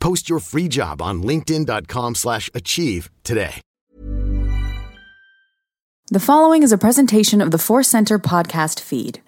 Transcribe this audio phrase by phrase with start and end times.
[0.00, 3.60] Post your free job on linkedin.com/achieve slash achieve today.
[6.10, 9.20] The following is a presentation of the Force Center podcast feed.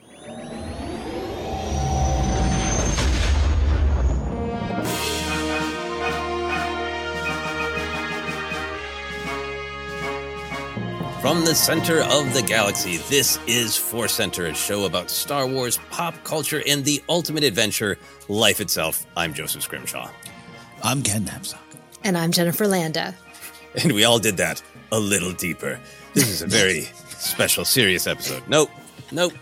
[11.20, 15.78] From the center of the galaxy, this is Force Center, a show about Star Wars,
[15.91, 17.98] pop culture, and the ultimate adventure,
[18.28, 19.04] life itself.
[19.19, 20.10] I'm Joseph Scrimshaw.
[20.82, 21.58] I'm Ken Napzok.
[22.04, 23.14] And I'm Jennifer Landa.
[23.82, 25.78] And we all did that a little deeper.
[26.14, 28.42] This is a very special, serious episode.
[28.48, 28.70] Nope.
[29.12, 29.34] Nope.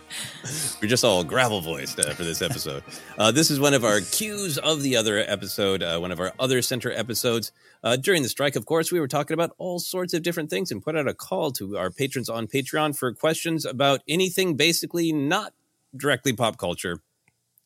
[0.82, 2.82] We're just all gravel voiced uh, for this episode.
[3.18, 6.32] Uh, this is one of our cues of the other episode, uh, one of our
[6.40, 7.52] other center episodes.
[7.84, 10.72] Uh, during the strike, of course, we were talking about all sorts of different things
[10.72, 15.12] and put out a call to our patrons on Patreon for questions about anything basically
[15.12, 15.52] not
[15.96, 17.00] directly pop culture.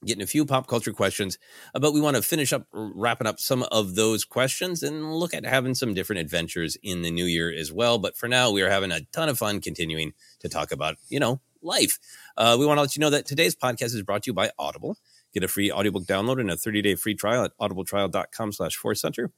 [0.05, 1.39] Getting a few pop culture questions,
[1.75, 5.33] uh, but we want to finish up wrapping up some of those questions and look
[5.33, 7.99] at having some different adventures in the new year as well.
[7.99, 11.21] But for now, we are having a ton of fun continuing to talk about, you
[11.21, 11.99] know, life.
[12.37, 14.51] Uh, we want to let you know that today's podcast is brought to you by
[14.59, 14.97] Audible.
[15.33, 19.33] Get a free audiobook download and a 30-day free trial at audibletrial.com slash force center.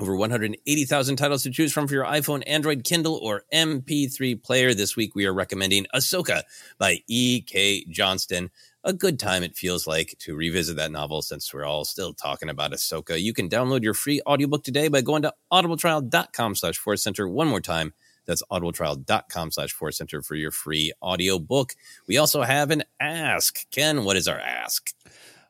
[0.00, 4.74] Over 180,000 titles to choose from for your iPhone, Android, Kindle, or MP3 player.
[4.74, 6.42] This week we are recommending Ahsoka
[6.78, 7.84] by E.K.
[7.88, 8.50] Johnston.
[8.84, 12.48] A good time it feels like to revisit that novel since we're all still talking
[12.48, 13.20] about Ahsoka.
[13.20, 17.28] You can download your free audiobook today by going to audibletrial.com slash center.
[17.28, 17.94] One more time.
[18.26, 21.74] That's audibletrial.com slash center for your free audiobook.
[22.08, 23.70] We also have an ask.
[23.70, 24.92] Ken, what is our ask?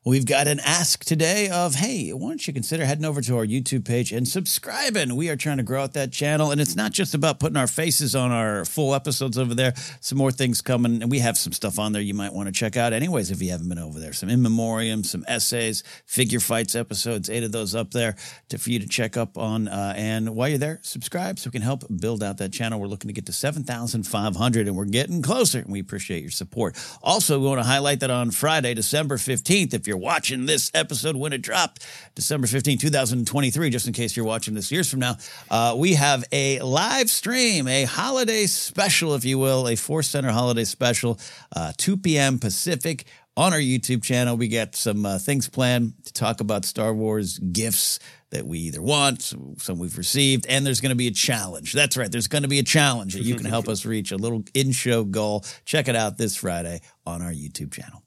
[0.04, 3.46] We've got an ask today of, hey, why don't you consider heading over to our
[3.46, 5.14] YouTube page and subscribing?
[5.14, 6.50] We are trying to grow out that channel.
[6.50, 9.74] And it's not just about putting our faces on our full episodes over there.
[10.00, 11.02] Some more things coming.
[11.02, 13.40] And we have some stuff on there you might want to check out, anyways, if
[13.40, 14.12] you haven't been over there.
[14.12, 18.16] Some in memoriam, some essays, figure fights episodes, eight of those up there
[18.48, 19.68] to, for you to check up on.
[19.68, 22.80] Uh, and while you're there, subscribe so we can help build out that channel.
[22.80, 25.60] We're looking to get to 7,500 and we're getting closer.
[25.60, 26.76] And we appreciate your support.
[27.04, 31.16] Also, we want to highlight that on Friday, December 15th, if you're watching this episode
[31.16, 35.16] when it dropped, December 15, 2023, just in case you're watching this years from now,
[35.50, 40.30] uh, we have a live stream, a holiday special, if you will, a Force Center
[40.30, 41.18] holiday special,
[41.54, 42.38] uh, 2 p.m.
[42.38, 43.04] Pacific
[43.36, 44.36] on our YouTube channel.
[44.36, 47.98] We got some uh, things planned to talk about Star Wars gifts
[48.30, 51.72] that we either want, some we've received, and there's going to be a challenge.
[51.74, 52.10] That's right.
[52.10, 54.72] There's going to be a challenge that you can help us reach a little in
[54.72, 55.44] show goal.
[55.64, 58.01] Check it out this Friday on our YouTube channel.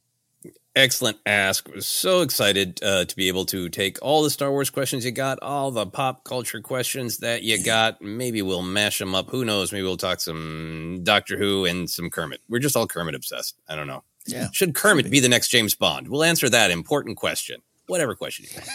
[0.75, 1.69] Excellent ask.
[1.74, 5.12] Was so excited uh, to be able to take all the Star Wars questions you
[5.12, 8.01] got, all the pop culture questions that you got.
[8.01, 9.30] Maybe we'll mash them up.
[9.30, 9.72] Who knows?
[9.72, 12.42] Maybe we'll talk some Doctor Who and some Kermit.
[12.50, 13.56] We're just all Kermit obsessed.
[13.69, 14.04] I don't know.
[14.27, 14.48] Yeah.
[14.51, 16.10] Should Kermit be the next James Bond?
[16.10, 17.62] We'll answer that important question.
[17.88, 18.69] Whatever question you want.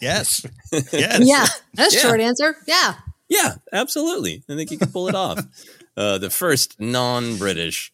[0.00, 0.44] Yes.
[0.92, 1.20] Yes.
[1.22, 2.00] Yeah, that's Yeah.
[2.00, 2.56] short answer.
[2.66, 2.94] Yeah.
[3.28, 4.42] Yeah, absolutely.
[4.48, 5.38] I think you can pull it off.
[5.96, 7.92] Uh, the first non-British.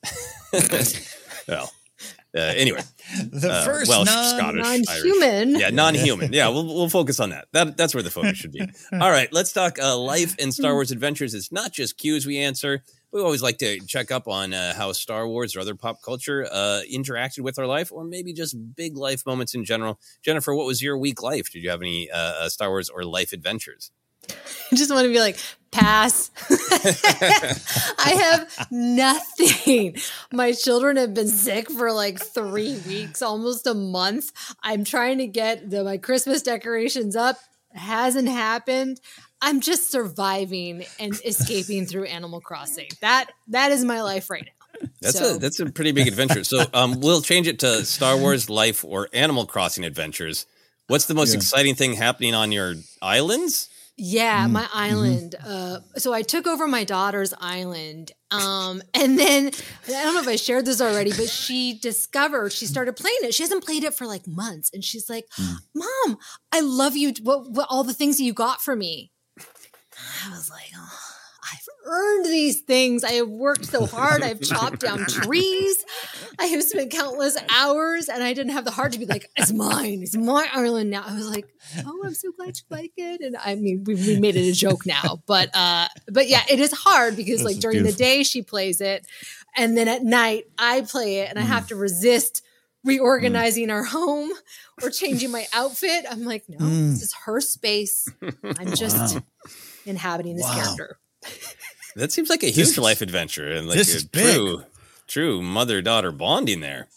[1.48, 1.72] well,
[2.40, 2.80] anyway,
[3.30, 5.58] The uh, first Welsh, non, Scottish, non-human.
[5.58, 6.32] Yeah, non-human.
[6.32, 7.46] Yeah, we'll we'll focus on that.
[7.52, 8.60] That that's where the focus should be.
[8.92, 11.34] All right, let's talk uh, life and Star Wars adventures.
[11.34, 12.82] It's not just cues we answer.
[13.12, 16.48] We always like to check up on uh, how Star Wars or other pop culture
[16.50, 20.00] uh, interacted with our life, or maybe just big life moments in general.
[20.20, 21.52] Jennifer, what was your week life?
[21.52, 23.92] Did you have any uh, uh, Star Wars or life adventures?
[24.72, 25.36] I just want to be like,
[25.70, 26.30] pass.
[27.98, 28.10] I
[28.48, 29.96] have nothing.
[30.32, 34.32] My children have been sick for like three weeks, almost a month.
[34.62, 37.36] I'm trying to get the, my Christmas decorations up.
[37.72, 39.00] Hasn't happened.
[39.42, 42.88] I'm just surviving and escaping through Animal Crossing.
[43.00, 44.88] That that is my life right now.
[45.02, 46.44] That's So- a that's a pretty big adventure.
[46.44, 50.46] So um, we'll change it to Star Wars life or Animal Crossing adventures.
[50.86, 51.38] What's the most Yeah.
[51.38, 53.68] exciting thing happening on your islands?
[53.96, 55.36] Yeah, my island.
[55.46, 58.10] Uh, so I took over my daughter's island.
[58.30, 59.52] Um, and then
[59.86, 63.34] I don't know if I shared this already, but she discovered she started playing it.
[63.34, 65.26] She hasn't played it for like months, and she's like,
[65.74, 66.18] "Mom,
[66.50, 67.12] I love you.
[67.22, 69.12] What, what all the things that you got for me?"
[70.26, 70.98] I was like, oh,
[71.54, 73.04] I've earned these things.
[73.04, 74.22] I have worked so hard.
[74.22, 75.84] I've chopped down trees.
[76.38, 79.52] I have spent countless hours, and I didn't have the heart to be like, "It's
[79.52, 80.00] mine.
[80.02, 81.46] It's my island now." I was like,
[81.86, 84.52] "Oh, I'm so glad you like it." And I mean, we, we made it a
[84.52, 87.92] joke now, but uh, but yeah, it is hard because This like during beautiful.
[87.92, 89.06] the day she plays it,
[89.56, 91.48] and then at night I play it, and I Mm.
[91.48, 92.42] have to resist
[92.82, 94.30] reorganizing our home
[94.82, 96.04] or changing my outfit.
[96.10, 96.90] I'm like, no, Mm.
[96.92, 98.06] this is her space.
[98.58, 99.22] I'm just Wow.
[99.86, 100.54] inhabiting this Wow.
[100.54, 100.98] character.
[101.96, 104.34] That seems like a huge life adventure and like this a is big.
[104.34, 104.64] true
[105.06, 106.88] true mother daughter bonding there.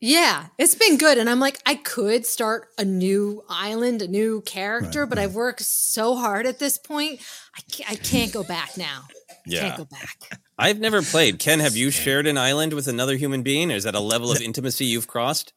[0.00, 1.16] Yeah, it's been good.
[1.16, 5.34] And I'm like, I could start a new island, a new character, Right, but I've
[5.34, 7.20] worked so hard at this point.
[7.56, 9.04] I can't, I can't go back now.
[9.46, 9.60] Yeah.
[9.60, 10.40] Can't go back.
[10.56, 11.40] I've never played.
[11.40, 13.72] Ken, have you shared an island with another human being?
[13.72, 15.52] Is that a level of intimacy you've crossed?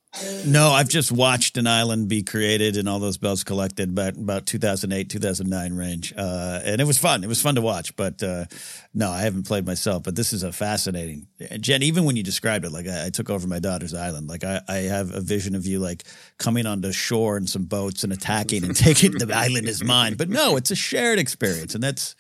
[0.46, 4.48] No, I've just watched an island be created and all those bells collected about about
[4.48, 6.14] 2008, 2009 range.
[6.18, 7.24] Uh, and it was fun.
[7.24, 8.46] It was fun to watch, but uh,
[8.96, 10.02] no, I haven't played myself.
[10.02, 11.28] But this is a fascinating,
[11.60, 11.84] Jen.
[11.84, 14.62] Even when you described it, like I, I took over my daughter's island, like I,
[14.68, 16.06] I have a vision of you like
[16.40, 20.16] coming onto shore in some boats and attacking and taking the island is mine.
[20.16, 22.16] But no, it's a shared experience, and that's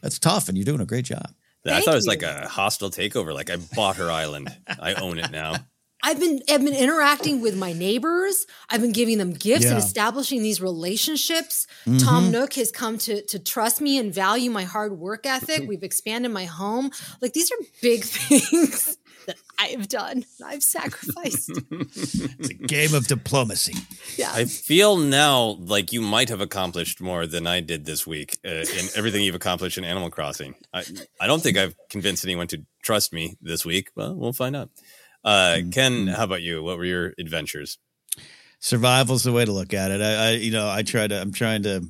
[0.00, 0.48] that's tough.
[0.48, 1.34] And you're doing a great job.
[1.66, 2.10] I thought it was you.
[2.10, 3.32] like a hostile takeover.
[3.34, 4.56] Like I bought her island.
[4.66, 5.56] I own it now.
[6.02, 8.46] I've been I've been interacting with my neighbors.
[8.68, 11.68] I've been giving them gifts and establishing these relationships.
[11.86, 11.98] Mm-hmm.
[11.98, 15.62] Tom Nook has come to to trust me and value my hard work ethic.
[15.68, 16.90] We've expanded my home.
[17.20, 19.01] Like these are big things that
[19.62, 20.24] I've done.
[20.44, 21.50] I've sacrificed.
[21.70, 23.74] It's a game of diplomacy.
[24.16, 24.32] Yeah.
[24.32, 28.50] I feel now like you might have accomplished more than I did this week uh,
[28.50, 30.54] in everything you've accomplished in Animal Crossing.
[30.72, 30.84] I,
[31.20, 33.90] I don't think I've convinced anyone to trust me this week.
[33.94, 34.70] Well, we'll find out.
[35.24, 36.62] Uh, Ken, how about you?
[36.62, 37.78] What were your adventures?
[38.62, 40.00] survival's the way to look at it.
[40.00, 41.84] I, I you know, I try to, I'm trying to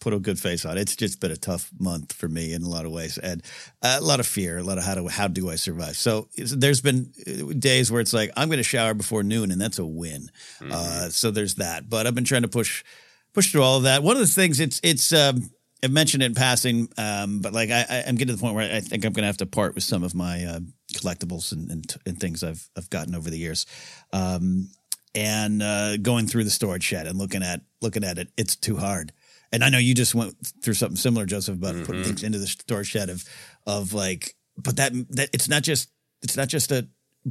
[0.00, 0.82] put a good face on it.
[0.82, 3.42] It's just been a tough month for me in a lot of ways, and
[3.82, 5.96] a lot of fear, a lot of how do how do I survive.
[5.96, 9.60] So there's been uh, days where it's like I'm going to shower before noon, and
[9.60, 10.28] that's a win.
[10.70, 11.88] Uh, so there's that.
[11.88, 12.84] But I've been trying to push
[13.32, 14.02] push through all of that.
[14.02, 15.12] One of the things it's it's.
[15.12, 15.50] Um,
[15.84, 18.54] I've mentioned it in passing, um, but like I, I, I'm getting to the point
[18.54, 20.60] where I think I'm going to have to part with some of my uh,
[20.94, 23.66] collectibles and, and, and things I've I've gotten over the years.
[24.12, 24.70] Um,
[25.14, 28.76] and uh, going through the storage shed and looking at looking at it, it's too
[28.76, 29.12] hard.
[29.52, 31.84] And I know you just went through something similar, Joseph, about mm-hmm.
[31.84, 33.24] putting things into the storage shed of
[33.66, 35.90] of like, but that that it's not just
[36.22, 36.88] it's not just a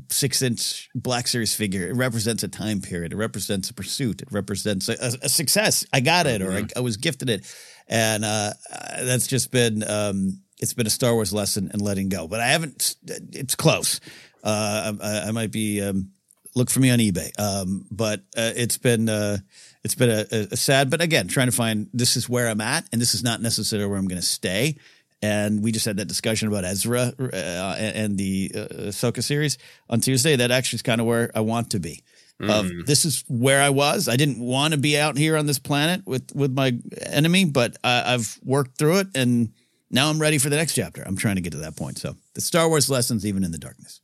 [0.10, 1.88] six inch Black Series figure.
[1.88, 3.14] It represents a time period.
[3.14, 4.22] It represents a pursuit.
[4.22, 5.86] It represents a, a, a success.
[5.94, 6.78] I got it, or I, mm-hmm.
[6.78, 7.46] I, was gifted it,
[7.88, 8.52] and uh,
[9.00, 12.28] that's just been um, it's been a Star Wars lesson in letting go.
[12.28, 12.96] But I haven't.
[13.06, 14.00] It's close.
[14.44, 16.12] Uh, I, I, might be um,
[16.56, 17.32] look for me on eBay.
[17.40, 19.38] Um, but uh, it's been uh,
[19.86, 22.86] it's been a, a, sad, but again, trying to find this is where I'm at,
[22.92, 24.78] and this is not necessarily where I'm going to stay.
[25.22, 30.02] And we just had that discussion about Ezra uh, and the uh, Ahsoka series on
[30.02, 30.36] Tuesday.
[30.36, 32.04] That actually is kind of where I want to be.
[32.42, 32.86] Mm.
[32.86, 34.10] this is where I was.
[34.10, 37.78] I didn't want to be out here on this planet with with my enemy, but
[37.84, 39.54] I, I've worked through it, and
[39.92, 41.04] now I'm ready for the next chapter.
[41.06, 42.00] I'm trying to get to that point.
[42.00, 44.02] So the Star Wars lessons, even in the darkness.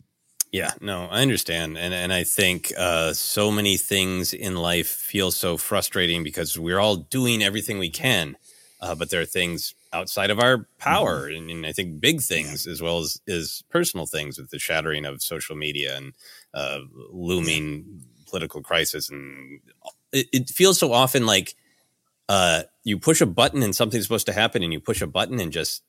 [0.51, 5.31] Yeah, no, I understand, and and I think uh, so many things in life feel
[5.31, 8.35] so frustrating because we're all doing everything we can,
[8.81, 11.37] uh, but there are things outside of our power, mm-hmm.
[11.37, 15.05] and, and, I think big things as well as is personal things with the shattering
[15.05, 16.13] of social media and
[16.53, 16.79] uh,
[17.13, 19.61] looming political crisis, and
[20.11, 21.55] it, it, feels so often like
[22.27, 25.39] uh, you push a button and something's supposed to happen, and you push a button
[25.39, 25.81] and just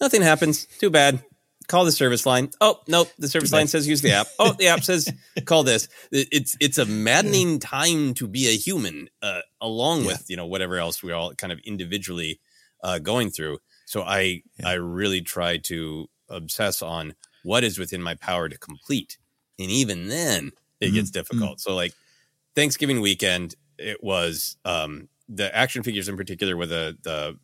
[0.00, 0.64] nothing happens.
[0.64, 1.22] Too bad
[1.68, 2.50] call the service line.
[2.60, 3.08] Oh, nope.
[3.18, 4.26] The service line says use the app.
[4.38, 5.12] Oh, the app says
[5.44, 5.88] call this.
[6.10, 10.08] It's it's a maddening time to be a human, uh, along yeah.
[10.08, 12.40] with you know whatever else we're all kind of individually
[12.82, 13.58] uh, going through.
[13.86, 14.68] So I yeah.
[14.68, 19.18] I really try to obsess on what is within my power to complete,
[19.58, 20.94] and even then it mm-hmm.
[20.96, 21.18] gets mm-hmm.
[21.18, 21.58] difficult.
[21.58, 21.70] Mm-hmm.
[21.70, 21.94] So like
[22.54, 27.38] Thanksgiving weekend, it was um, the action figures in particular with the the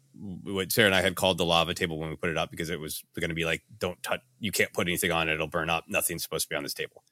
[0.44, 2.70] what Sarah and I had called the lava table when we put it up because
[2.70, 5.48] it was going to be like, don't touch, you can't put anything on it, it'll
[5.48, 5.84] burn up.
[5.88, 7.02] Nothing's supposed to be on this table.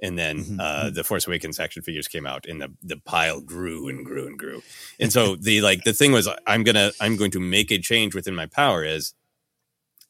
[0.00, 0.60] And then mm-hmm.
[0.60, 0.94] uh, mm-hmm.
[0.94, 4.38] the Force Awakens action figures came out, and the the pile grew and grew and
[4.38, 4.62] grew.
[5.00, 8.14] And so the like the thing was, I'm gonna I'm going to make a change
[8.14, 8.84] within my power.
[8.84, 9.14] Is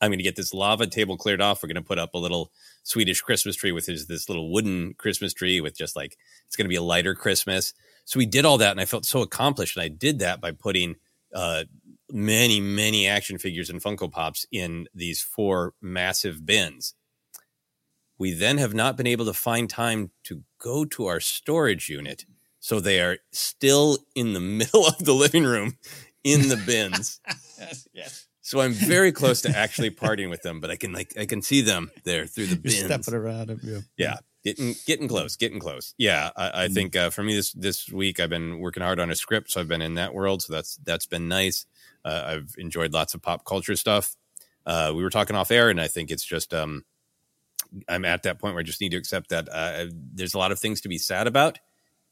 [0.00, 1.62] I'm going to get this lava table cleared off.
[1.62, 2.50] We're going to put up a little
[2.82, 6.66] Swedish Christmas tree with this, this little wooden Christmas tree with just like it's going
[6.66, 7.72] to be a lighter Christmas.
[8.04, 9.76] So we did all that, and I felt so accomplished.
[9.76, 10.96] And I did that by putting
[11.34, 11.64] uh,
[12.10, 16.94] many, many action figures and Funko Pops in these four massive bins.
[18.18, 22.24] We then have not been able to find time to go to our storage unit.
[22.60, 25.78] So they are still in the middle of the living room
[26.24, 27.20] in the bins.
[27.58, 28.26] yes, yes.
[28.46, 31.42] So I'm very close to actually partying with them, but I can like I can
[31.42, 32.78] see them there through the bins.
[32.78, 33.60] You're stepping around them.
[33.62, 33.80] Yeah.
[33.96, 34.16] yeah.
[34.44, 35.94] Getting getting close, getting close.
[35.98, 36.74] Yeah, I, I mm-hmm.
[36.74, 39.60] think uh, for me this this week I've been working hard on a script, so
[39.60, 40.42] I've been in that world.
[40.42, 41.66] So that's that's been nice.
[42.06, 44.14] Uh, I've enjoyed lots of pop culture stuff.
[44.64, 46.84] Uh, we were talking off air, and I think it's just um,
[47.88, 50.52] I'm at that point where I just need to accept that uh, there's a lot
[50.52, 51.58] of things to be sad about,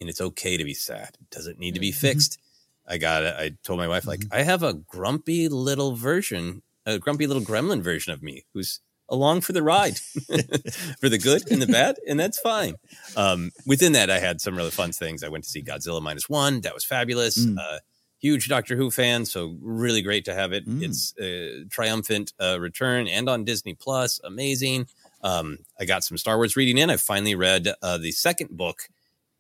[0.00, 1.16] and it's okay to be sad.
[1.20, 2.06] It doesn't need to be mm-hmm.
[2.06, 2.38] fixed.
[2.86, 3.34] I got it.
[3.38, 4.34] I told my wife like mm-hmm.
[4.34, 9.42] I have a grumpy little version, a grumpy little gremlin version of me who's along
[9.42, 9.98] for the ride
[10.98, 12.74] for the good and the bad and that's fine
[13.16, 16.26] um, within that i had some really fun things i went to see godzilla minus
[16.26, 17.58] one that was fabulous mm.
[17.58, 17.78] uh,
[18.25, 20.66] huge Doctor Who fan, so really great to have it.
[20.66, 20.83] Mm.
[20.83, 24.19] It's a triumphant uh, return and on Disney Plus.
[24.25, 24.87] Amazing.
[25.23, 26.88] Um, I got some Star Wars reading in.
[26.88, 28.88] I finally read uh, the second book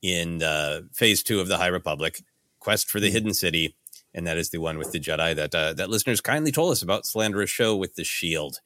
[0.02, 2.20] in uh, Phase Two of the High Republic,
[2.58, 3.12] Quest for the mm.
[3.12, 3.74] Hidden City,
[4.12, 6.82] and that is the one with the Jedi that uh, that listeners kindly told us
[6.82, 7.04] about.
[7.04, 8.58] Silandra Sho with the Shield,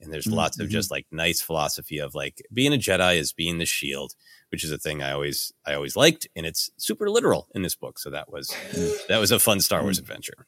[0.00, 0.36] and there's mm-hmm.
[0.36, 4.14] lots of just like nice philosophy of like being a Jedi is being the Shield
[4.50, 7.74] which is a thing I always I always liked, and it's super literal in this
[7.74, 7.98] book.
[7.98, 8.54] So that was
[9.08, 10.46] that was a fun Star Wars adventure.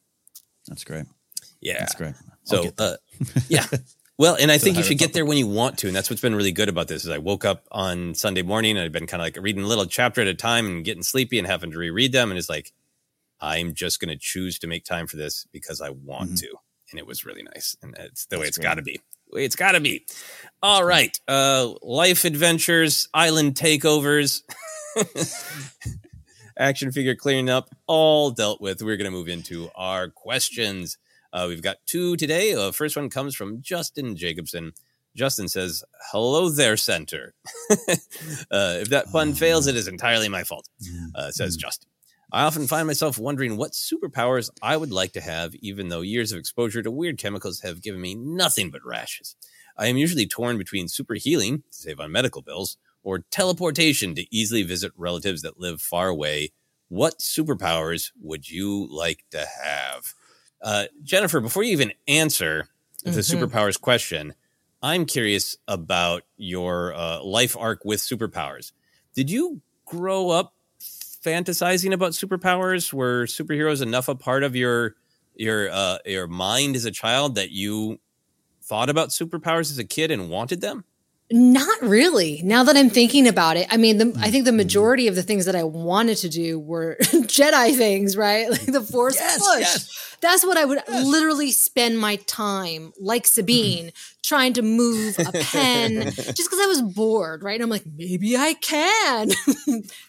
[0.67, 1.05] That's great.
[1.61, 2.13] Yeah, that's great.
[2.51, 2.95] I'll so uh,
[3.49, 3.65] yeah.
[4.17, 6.21] Well, and I think you should get there when you want to, and that's what's
[6.21, 7.05] been really good about this.
[7.05, 9.67] Is I woke up on Sunday morning and I've been kind of like reading a
[9.67, 12.49] little chapter at a time and getting sleepy and having to reread them, and it's
[12.49, 12.73] like
[13.39, 16.35] I'm just going to choose to make time for this because I want mm-hmm.
[16.35, 16.55] to,
[16.91, 18.99] and it was really nice, and it's the that's way it's got to be
[19.33, 20.05] it's got to be.
[20.61, 21.17] All right.
[21.27, 24.41] Uh, life adventures, island takeovers,
[26.57, 28.81] action figure clearing up, all dealt with.
[28.81, 30.97] We're going to move into our questions.
[31.31, 32.53] Uh, we've got two today.
[32.53, 34.73] Uh, first one comes from Justin Jacobson.
[35.15, 37.33] Justin says, Hello there, center.
[37.71, 40.67] uh, if that pun fails, it is entirely my fault,
[41.15, 41.61] uh, says mm.
[41.61, 41.89] Justin.
[42.31, 46.31] I often find myself wondering what superpowers I would like to have, even though years
[46.31, 49.35] of exposure to weird chemicals have given me nothing but rashes.
[49.77, 54.25] I am usually torn between super healing to save on medical bills or teleportation to
[54.29, 56.51] easily visit relatives that live far away.
[56.89, 60.13] What superpowers would you like to have?
[60.61, 62.67] Uh, Jennifer, before you even answer
[63.03, 63.15] mm-hmm.
[63.15, 64.35] the superpowers question,
[64.83, 68.71] I'm curious about your uh, life arc with superpowers.
[69.15, 70.53] Did you grow up
[71.23, 72.93] fantasizing about superpowers?
[72.93, 74.95] Were superheroes enough a part of your
[75.35, 77.99] your uh, your mind as a child that you
[78.61, 80.85] thought about superpowers as a kid and wanted them?
[81.31, 82.41] Not really.
[82.43, 83.29] Now that I'm thinking mm.
[83.29, 84.31] about it, I mean, the, I mm.
[84.31, 84.57] think the mm-hmm.
[84.57, 88.49] majority of the things that I wanted to do were Jedi things, right?
[88.59, 89.59] Like the Force Yes, push.
[89.59, 90.17] yes.
[90.21, 93.41] That's what I would literally spend my time, like mm-hmm.
[93.41, 93.91] Sabine,
[94.23, 97.53] trying to move a pen just because I was bored, right?
[97.53, 99.29] And I'm like, maybe I can.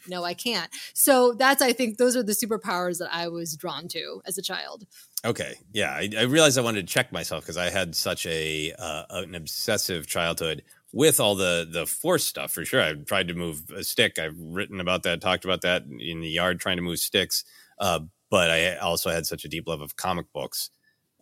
[0.08, 0.70] no, I can't.
[0.94, 4.42] So that's, I think, those are the superpowers that I was drawn to as a
[4.42, 4.86] child.
[5.24, 8.72] Okay, yeah, I, I realized I wanted to check myself because I had such a
[8.78, 10.62] uh, an obsessive childhood
[10.92, 12.82] with all the the force stuff for sure.
[12.82, 14.18] I've tried to move a stick.
[14.18, 17.44] I've written about that, talked about that in the yard, trying to move sticks.
[17.78, 20.70] Uh, but I also had such a deep love of comic books.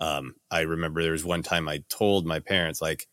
[0.01, 3.07] Um, I remember there was one time I told my parents, like,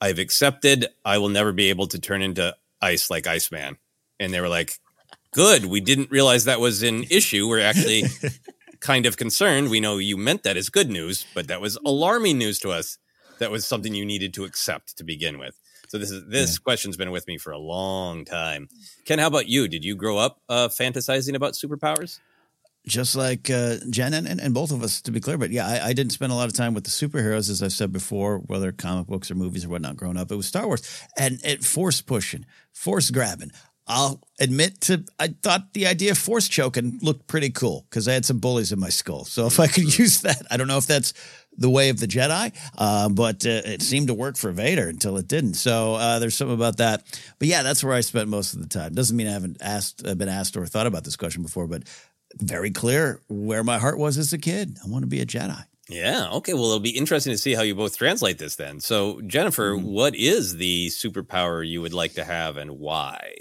[0.00, 3.76] I've accepted I will never be able to turn into ice like Iceman,
[4.18, 4.78] and they were like,
[5.32, 7.48] "Good, we didn't realize that was an issue.
[7.48, 8.04] We're actually."
[8.82, 9.70] kind of concerned.
[9.70, 12.98] We know you meant that as good news, but that was alarming news to us.
[13.38, 15.56] That was something you needed to accept to begin with.
[15.92, 18.70] So this is this question's been with me for a long time.
[19.04, 19.68] Ken, how about you?
[19.68, 22.18] Did you grow up uh, fantasizing about superpowers?
[22.86, 25.36] just like uh, Jen and, and, and both of us, to be clear.
[25.36, 27.72] But yeah, I, I didn't spend a lot of time with the superheroes, as I've
[27.72, 29.96] said before, whether comic books or movies or whatnot.
[29.96, 30.82] Growing up, it was Star Wars
[31.16, 33.52] and it force pushing, force grabbing.
[33.86, 38.14] I'll admit to, I thought the idea of force choking looked pretty cool because I
[38.14, 39.26] had some bullies in my skull.
[39.26, 41.12] So if I could use that, I don't know if that's
[41.56, 45.16] the way of the Jedi, uh, but uh, it seemed to work for Vader until
[45.16, 45.54] it didn't.
[45.54, 47.04] So uh, there's something about that.
[47.38, 48.94] But yeah, that's where I spent most of the time.
[48.94, 51.82] Doesn't mean I haven't asked, uh, been asked or thought about this question before, but
[52.40, 54.76] very clear where my heart was as a kid.
[54.84, 55.64] I want to be a Jedi.
[55.88, 56.30] Yeah.
[56.32, 56.54] Okay.
[56.54, 58.80] Well, it'll be interesting to see how you both translate this then.
[58.80, 63.34] So, Jennifer, what is the superpower you would like to have and why?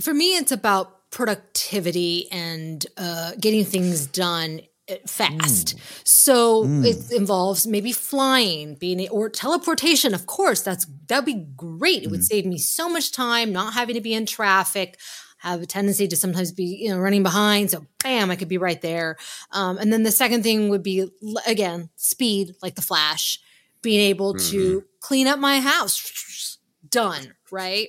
[0.00, 5.74] For me, it's about productivity and uh, getting things done uh, fast.
[6.04, 6.84] So Mm.
[6.84, 10.14] it involves maybe flying, being or teleportation.
[10.14, 12.02] Of course, that's that'd be great.
[12.02, 14.98] It would save me so much time, not having to be in traffic.
[15.38, 17.70] Have a tendency to sometimes be, you know, running behind.
[17.70, 19.16] So, bam, I could be right there.
[19.50, 21.08] Um, and then the second thing would be
[21.46, 23.40] again speed, like the Flash,
[23.82, 26.58] being able to clean up my house.
[26.88, 27.34] Done.
[27.50, 27.88] Right.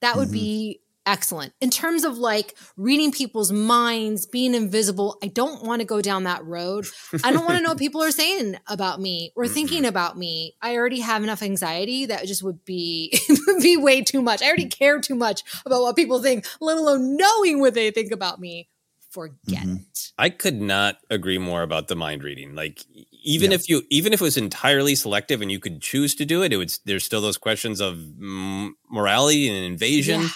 [0.00, 1.52] That would be excellent.
[1.60, 6.24] In terms of like reading people's minds, being invisible, I don't want to go down
[6.24, 6.86] that road.
[7.22, 9.88] I don't want to know what people are saying about me or thinking mm-hmm.
[9.88, 10.54] about me.
[10.62, 14.42] I already have enough anxiety that just would be would be way too much.
[14.42, 18.12] I already care too much about what people think, let alone knowing what they think
[18.12, 18.68] about me.
[19.10, 19.76] Forget mm-hmm.
[19.76, 20.12] it.
[20.18, 22.54] I could not agree more about the mind reading.
[22.54, 22.84] Like
[23.22, 26.42] even if you even if it was entirely selective and you could choose to do
[26.42, 30.28] it, it would there's still those questions of morality and invasion Yeah.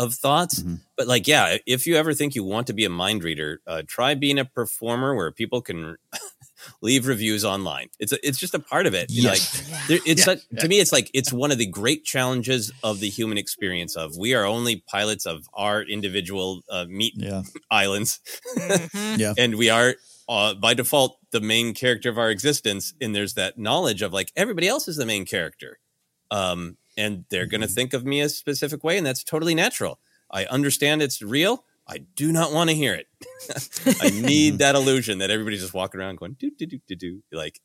[0.00, 0.64] Of thoughts.
[0.96, 3.82] But like, yeah, if you ever think you want to be a mind reader, uh,
[3.86, 5.96] try being a performer where people can
[6.82, 7.88] leave reviews online.
[7.98, 9.06] It's a, it's just a part of it.
[9.10, 9.70] Yes.
[9.70, 13.00] Like there, it's such, to me, it's like it's one of the great challenges of
[13.00, 13.96] the human experience.
[13.96, 17.42] Of we are only pilots of our individual uh, meat Yeah.
[17.70, 18.20] islands,
[19.16, 19.34] Yeah.
[19.38, 19.96] and we are
[20.28, 22.94] uh, by default the main character of our existence.
[23.00, 25.78] And there's that knowledge of like everybody else is the main character,
[26.30, 29.98] um, and they're going to think of me a specific way, and that's totally natural.
[30.30, 31.64] I understand it's real.
[31.88, 33.08] I do not want to hear it.
[34.02, 37.22] I need that illusion that everybody's just walking around going do do do do do
[37.32, 37.60] like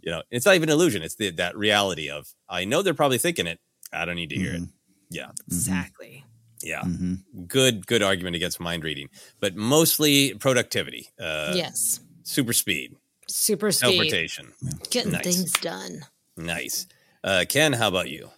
[0.00, 2.94] you know it's not even an illusion it's the, that reality of i know they're
[2.94, 3.58] probably thinking it
[3.92, 4.62] i don't need to hear it
[5.08, 6.24] yeah Exactly.
[6.62, 7.44] yeah Mm-hmm.
[7.46, 9.08] good good argument against mind reading
[9.40, 12.00] but mostly productivity uh yes.
[12.24, 12.96] super speed
[13.28, 13.86] Super speed.
[13.86, 14.52] teleportation
[14.90, 15.22] Getting Nice.
[15.24, 16.04] things done.
[16.36, 16.86] nice
[17.22, 18.30] uh ken how about you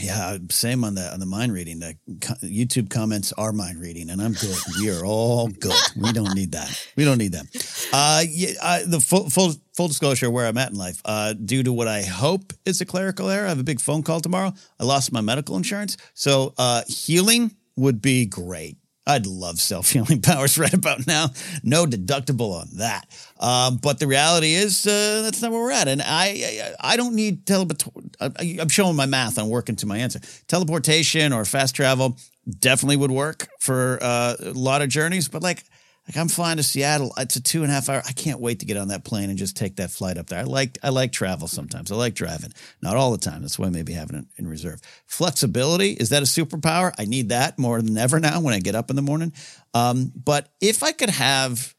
[0.00, 1.80] Yeah, same on the on the mind reading.
[1.80, 1.96] The
[2.42, 4.56] YouTube comments are mind reading, and I'm good.
[4.80, 5.74] We are all good.
[5.96, 6.88] We don't need that.
[6.96, 7.46] We don't need them.
[7.92, 11.02] Uh, yeah, the full, full full disclosure where I'm at in life.
[11.04, 14.02] Uh, due to what I hope is a clerical error, I have a big phone
[14.02, 14.54] call tomorrow.
[14.80, 18.78] I lost my medical insurance, so uh, healing would be great.
[19.06, 21.28] I'd love self healing powers right about now.
[21.62, 23.06] No deductible on that.
[23.38, 25.88] Um, but the reality is uh, that's not where we're at.
[25.88, 28.16] And I I, I don't need teleport.
[28.20, 29.38] I'm showing my math.
[29.38, 30.20] I'm working to my answer.
[30.48, 32.16] Teleportation or fast travel
[32.58, 35.28] definitely would work for uh, a lot of journeys.
[35.28, 35.64] But like
[36.06, 37.12] like I'm flying to Seattle.
[37.16, 38.02] It's a two and a half hour.
[38.06, 40.38] I can't wait to get on that plane and just take that flight up there.
[40.38, 41.90] I like I like travel sometimes.
[41.90, 42.52] I like driving.
[42.80, 43.42] Not all the time.
[43.42, 44.80] That's why maybe having it in reserve.
[45.06, 46.92] Flexibility is that a superpower?
[46.98, 49.32] I need that more than ever now when I get up in the morning.
[49.74, 51.74] Um, but if I could have,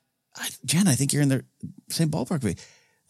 [0.65, 1.45] Jen, I think you're in the
[1.89, 2.59] same ballpark.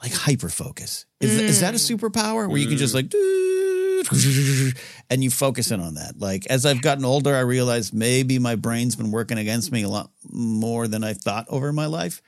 [0.01, 1.05] Like hyper focus.
[1.19, 3.11] Is, is that a superpower where you can just like,
[5.09, 6.19] and you focus in on that.
[6.19, 9.89] Like as I've gotten older, I realized maybe my brain's been working against me a
[9.89, 12.21] lot more than I thought over my life.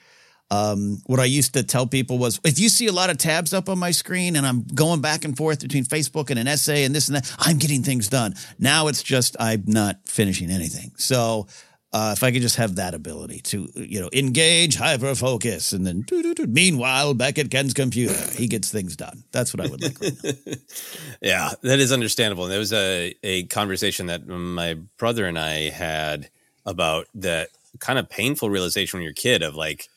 [0.51, 3.53] Um, what I used to tell people was if you see a lot of tabs
[3.53, 6.85] up on my screen and I'm going back and forth between Facebook and an essay
[6.85, 8.33] and this and that, I'm getting things done.
[8.57, 10.91] Now it's just I'm not finishing anything.
[10.97, 11.45] So
[11.91, 15.87] uh, if I could just have that ability to, you know, engage, hyper focus, and
[15.87, 16.05] then
[16.47, 19.23] meanwhile, back at Ken's computer, he gets things done.
[19.31, 20.57] That's what I would like right.
[21.21, 22.43] Yeah, that is understandable.
[22.43, 26.29] And there was a, a conversation that my brother and I had
[26.65, 27.49] about that
[27.79, 29.89] kind of painful realization when you're a kid of like,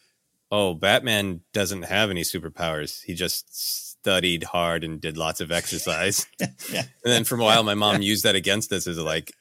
[0.51, 3.03] oh, Batman doesn't have any superpowers.
[3.03, 6.27] He just studied hard and did lots of exercise.
[6.41, 6.83] yeah.
[7.05, 9.33] And then for a while, my mom used that against us as like,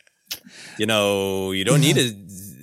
[0.77, 2.11] you know, you don't need a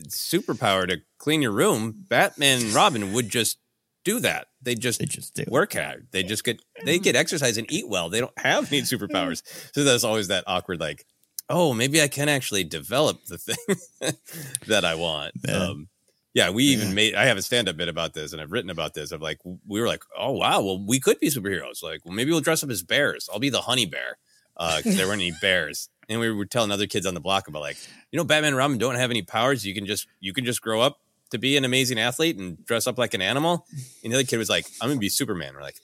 [0.09, 2.05] superpower to clean your room.
[2.09, 3.59] Batman and Robin would just
[4.05, 4.49] do that.
[4.63, 5.45] They just, They just do.
[5.49, 6.09] work hard.
[6.11, 8.09] They just get they get exercise and eat well.
[8.09, 9.43] They don't have any superpowers.
[9.75, 11.05] So there's always that awkward like,
[11.49, 13.77] oh, maybe I can actually develop the thing
[14.67, 15.35] that I want.
[15.47, 15.57] Yeah.
[15.57, 15.89] Um,
[16.35, 17.15] yeah, we even made.
[17.15, 19.11] I have a stand-up bit about this, and I've written about this.
[19.13, 21.83] Of like, we were like, oh wow, well, we could be superheroes.
[21.83, 23.29] Like, well, maybe we'll dress up as bears.
[23.33, 24.19] I'll be the honey bear
[24.77, 25.89] because there weren't any bears.
[26.09, 27.77] And we were telling other kids on the block about like,
[28.11, 29.67] you know, Batman and Robin don't have any powers.
[29.67, 32.87] You can just you can just grow up to be an amazing athlete and dress
[32.87, 33.67] up like an animal.
[34.03, 35.55] And the other kid was like, I'm gonna be Superman.
[35.55, 35.77] We're like,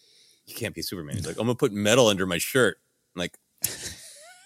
[0.47, 1.17] you can't be Superman.
[1.17, 2.79] He's like, I'm gonna put metal under my shirt.
[3.15, 3.39] I'm like,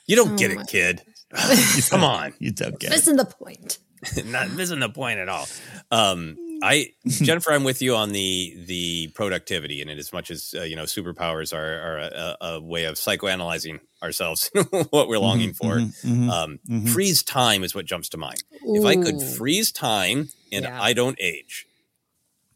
[0.06, 1.02] you don't get it, kid.
[1.90, 2.34] Come on.
[2.38, 2.96] You don't get it.
[2.96, 3.78] Missing the point.
[4.26, 5.46] not missing the point at all.
[5.90, 9.98] Um, I Jennifer, I'm with you on the the productivity in it.
[9.98, 14.50] As much as uh, you know, superpowers are, are a, a way of psychoanalyzing ourselves,
[14.90, 15.76] what we're longing for.
[15.76, 16.88] mhm, Um, mhm.
[16.88, 18.42] Freeze time is what jumps to mind.
[18.64, 20.82] If I could freeze time and Yeah.
[20.82, 21.66] I don't age,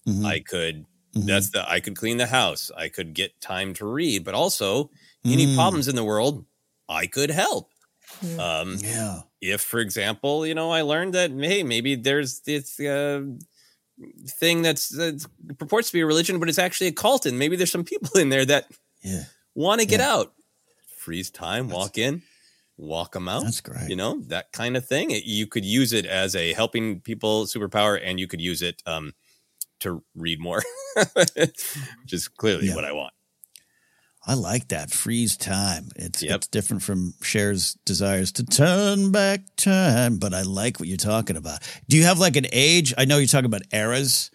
[0.06, 0.24] Mhm.
[0.26, 0.86] I could.
[1.16, 1.26] Mhm.
[1.26, 2.70] That's the I could clean the house.
[2.76, 4.90] I could get time to read, but also
[5.24, 5.54] any Mm.
[5.56, 6.44] problems in the world,
[6.88, 7.70] I could help.
[8.38, 9.22] Um, Yeah.
[9.40, 13.22] if for example you know i learned that hey maybe there's this uh,
[14.26, 15.24] thing that's that
[15.58, 18.18] purports to be a religion but it's actually a cult and maybe there's some people
[18.20, 18.66] in there that
[19.02, 19.24] Yeah.
[19.54, 20.12] want to get Yeah.
[20.14, 20.32] out
[20.96, 22.22] freeze time walk in
[22.76, 23.88] walk them out That's great.
[23.90, 27.46] you know that kind of thing It- you could use it as a helping people
[27.46, 29.14] superpower and you could use it um,
[29.80, 30.62] to read more
[31.14, 32.74] which is clearly Yeah.
[32.74, 33.12] what i want
[34.24, 35.88] I like that freeze time.
[35.96, 36.36] It's Yep.
[36.36, 41.36] it's different from Cher's desires to turn back time, but I like what you're talking
[41.36, 41.58] about.
[41.88, 42.94] Do you have like an age?
[42.96, 44.30] I know you're talking about eras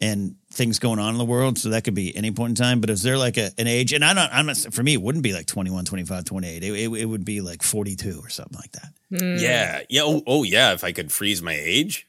[0.00, 2.80] and things going on in the world, so that could be any point in time.
[2.80, 3.92] But is there like a, an age?
[3.92, 4.30] And I'm not.
[4.32, 4.56] I'm not.
[4.56, 6.62] For me, it wouldn't be like 21, 25, 28.
[6.62, 8.92] It, it, it would be like 42 or something like that.
[9.40, 12.06] yeah yeah oh, oh yeah if i could freeze my age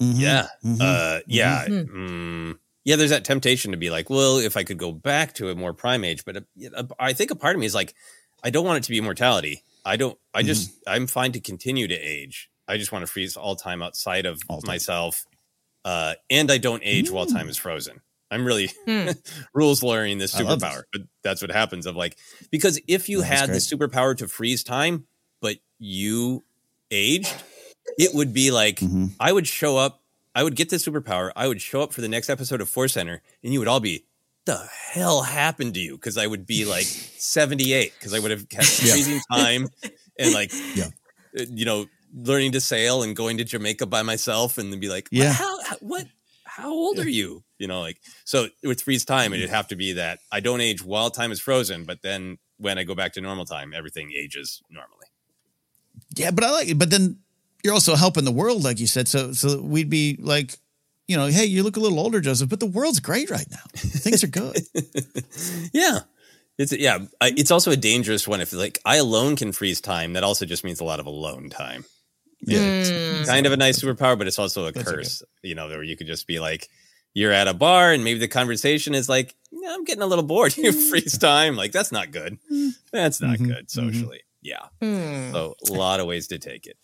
[0.00, 0.14] Mhm.
[0.20, 0.46] Yeah.
[0.64, 0.78] Mhm.
[0.80, 1.64] Uh, yeah.
[1.66, 2.96] Mm, yeah.
[2.96, 5.74] There's that temptation to be like, well, if I could go back to a more
[5.74, 7.92] prime age, but uh, I think a part of me is like,
[8.42, 9.62] I don't want it to be immortality.
[9.84, 12.48] I don't, I just, I'm fine to continue to age.
[12.66, 14.68] I just want to freeze all time outside of All time.
[14.72, 15.24] myself.
[15.84, 18.00] Uh, and I don't age while time is frozen.
[18.30, 18.70] I'm really
[19.54, 20.68] rules lawyering this I love this.
[20.68, 21.86] superpower, but that's what happens.
[21.86, 22.16] Of like,
[22.50, 25.06] because if you Yeah, that's had the superpower to freeze time,
[25.40, 26.42] but you
[26.90, 27.32] aged,
[27.98, 29.12] it would be like Mhm.
[29.20, 30.02] I would show up.
[30.36, 31.32] I would get the superpower.
[31.34, 33.80] I would show up for the next episode of Force Center, and you would all
[33.80, 34.04] be,
[34.44, 36.84] "The hell happened to you?" Because I would be like
[37.18, 38.92] seventy eight, because I would have kept Yeah.
[38.92, 39.68] freezing time
[40.18, 40.90] and like, Yeah.
[41.40, 44.90] uh, you know, learning to sail and going to Jamaica by myself, and then be
[44.90, 45.28] like, Yeah.
[45.30, 45.36] "What?
[45.38, 46.06] How, how, what?
[46.44, 49.94] How old are you?" You know, like so with freeze time, it'd have to be
[49.94, 53.22] that I don't age while time is frozen, but then when I go back to
[53.22, 55.06] normal time, everything ages normally.
[56.14, 56.78] Yeah, but I like it.
[56.78, 57.20] But then
[57.66, 59.08] you're also helping the world, like you said.
[59.08, 60.54] So so we'd be like,
[61.08, 63.58] you know, hey, you look a little older, Joseph, but the world's great right now.
[63.74, 64.56] Things are good.
[65.72, 66.00] Yeah.
[66.58, 70.14] It's yeah, I, it's also a dangerous one if like I alone can freeze time,
[70.14, 71.84] that also just means a lot of alone time.
[72.40, 72.58] Yeah.
[72.60, 73.20] Mm.
[73.20, 74.96] It's kind of a nice superpower, but it's also a That's okay.
[74.96, 76.68] curse, you know, where you could just be like
[77.14, 79.34] you're at a bar and maybe the conversation is like,
[79.68, 80.56] I'm getting a little bored.
[80.64, 80.88] You mm.
[80.88, 81.56] freeze time.
[81.56, 82.38] Like that's not good.
[82.50, 82.70] Mm.
[82.92, 83.88] That's not Mhm, good mm-hmm.
[83.90, 84.20] socially.
[84.40, 84.66] Yeah.
[84.80, 86.78] So a lot of ways to take it.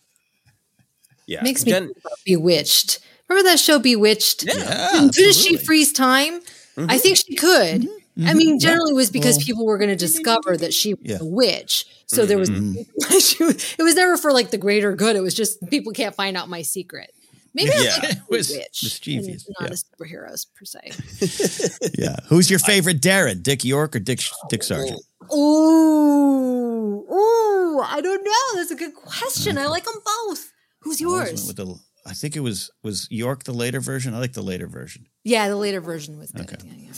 [1.26, 1.42] Yeah.
[1.42, 1.92] Makes me Jen-
[2.26, 2.98] Bewitched.
[3.28, 4.44] Remember that show Bewitched?
[4.44, 4.54] Yeah.
[4.56, 6.40] Yeah, Couldn't she freeze time?
[6.76, 6.90] Mm-hmm.
[6.90, 7.87] I think she could.
[8.26, 11.02] I mean, generally it was because Well- people were going to discover that she was
[11.04, 11.18] Yeah.
[11.20, 11.87] a witch.
[12.06, 13.18] So there was, Mm-hmm.
[13.18, 15.16] she was- it was never for like the greater good.
[15.16, 17.14] It was just people can't find out my secret.
[17.54, 19.74] Maybe I'm like a was witch, mischievous, and not yeah.
[19.74, 21.90] a superheroes per se.
[21.98, 22.16] Yeah.
[22.28, 23.42] Who's your favorite Darren?
[23.42, 25.00] Dick York or Dick Dick Sargent?
[25.35, 28.56] Ooh, ooh, I don't know.
[28.58, 29.58] That's a good question.
[29.58, 29.94] I like them
[30.26, 30.51] both.
[30.82, 31.46] Who's I always went yours?
[31.46, 34.14] With the, I think it was was York the later version.
[34.14, 35.06] I like the later version.
[35.24, 36.42] Yeah, the later version was good.
[36.52, 36.56] Okay.
[36.64, 36.92] Yeah, yeah.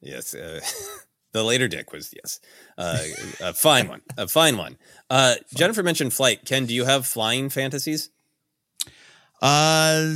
[0.00, 0.34] Yes.
[0.34, 0.60] Uh,
[1.32, 2.40] The later dick was yes,
[2.78, 2.98] uh,
[3.42, 4.78] a fine one, a fine one.
[5.10, 6.46] Uh, Jennifer mentioned flight.
[6.46, 8.08] Ken, do you have flying fantasies?
[9.42, 10.14] Uh,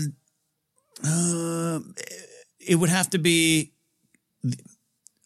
[1.06, 1.80] uh,
[2.58, 3.72] it would have to be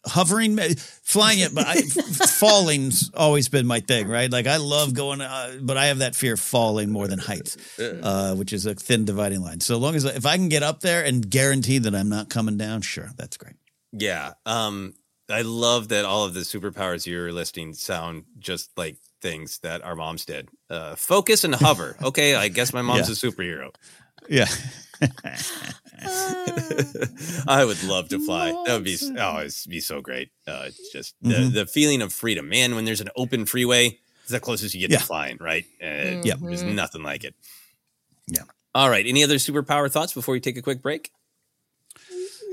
[0.07, 4.31] hovering, flying it, but I, falling's always been my thing, right?
[4.31, 7.57] Like I love going, uh, but I have that fear of falling more than heights,
[7.79, 9.59] uh, which is a thin dividing line.
[9.59, 12.57] So long as if I can get up there and guarantee that I'm not coming
[12.57, 13.55] down, sure, that's great.
[13.91, 14.33] Yeah.
[14.45, 14.93] Um,
[15.29, 19.95] I love that all of the superpowers you're listing sound just like things that our
[19.95, 20.49] moms did.
[20.69, 21.97] Uh, focus and hover.
[22.03, 23.29] Okay, I guess my mom's Yeah.
[23.29, 23.69] a superhero.
[24.29, 24.45] Yeah.
[27.47, 28.51] I would love to fly.
[28.65, 30.29] That would be oh, it'd be so great.
[30.47, 31.53] Uh, it's just the, Mhm.
[31.53, 32.75] the feeling of freedom, man.
[32.75, 34.97] When there's an open freeway, it's the closest you get Yeah.
[34.99, 35.65] to flying, right?
[35.81, 36.39] Uh, Yep.
[36.41, 37.35] there's nothing like it.
[38.27, 38.43] Yeah.
[38.75, 39.05] All right.
[39.05, 41.11] Any other superpower thoughts before we take a quick break?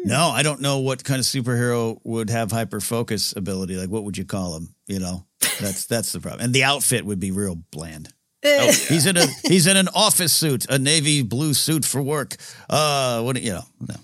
[0.05, 3.77] No, I don't know what kind of superhero would have hyper focus ability.
[3.77, 4.75] Like, what would you call him?
[4.87, 5.25] You know,
[5.61, 6.45] that's that's the problem.
[6.45, 8.13] And the outfit would be real bland.
[8.45, 12.37] Oh, He's in a he's in an office suit, a navy blue suit for work.
[12.69, 13.63] Uh, what you know?
[13.81, 13.95] No.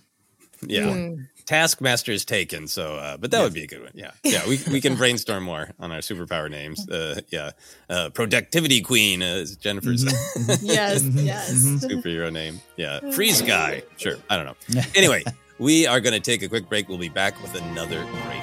[0.67, 0.85] Yeah.
[0.85, 1.27] Mm.
[1.47, 3.91] Taskmaster is taken, so uh, but that would be a good one.
[3.93, 6.89] Yeah, yeah, we we can brainstorm more on our superpower names.
[6.89, 7.51] Uh, yeah,
[7.89, 10.05] uh, productivity queen, uh, is Jennifer's
[10.63, 11.53] Yes, yes.
[11.83, 12.61] superhero name.
[12.77, 13.83] Yeah, freeze guy.
[13.97, 14.83] Sure, I don't know.
[14.95, 15.25] Anyway,
[15.59, 16.89] we are going to take a quick break.
[16.89, 18.43] We'll be back with another great.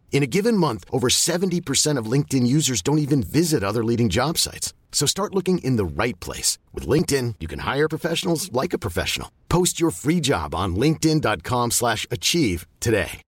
[0.11, 4.37] In a given month, over 70% of LinkedIn users don't even visit other leading job
[4.37, 4.73] sites.
[4.91, 6.59] So start looking in the right place.
[6.73, 9.31] With LinkedIn, you can hire professionals like a professional.
[9.49, 13.21] Post your free job on linkedin.com slash achieve today.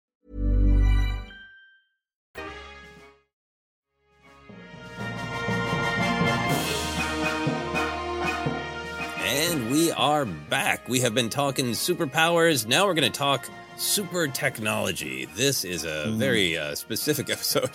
[9.25, 10.89] And we are back.
[10.89, 12.67] We have been talking superpowers.
[12.67, 15.25] Now we're going to talk super technology.
[15.35, 16.17] This is a mm.
[16.17, 17.71] very uh, specific episode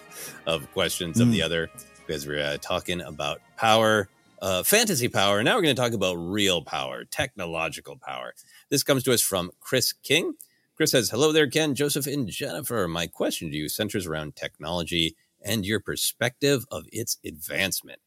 [0.46, 1.22] of Questions mm.
[1.22, 1.70] of the Other
[2.06, 4.08] because we're uh, talking about power,
[4.40, 5.42] uh, fantasy power.
[5.42, 8.34] Now we're going to talk about real power, technological power.
[8.70, 10.34] This comes to us from Chris King.
[10.76, 12.86] Chris says, Hello there, Ken, Joseph, and Jennifer.
[12.88, 18.00] My question to you centers around technology and your perspective of its advancement.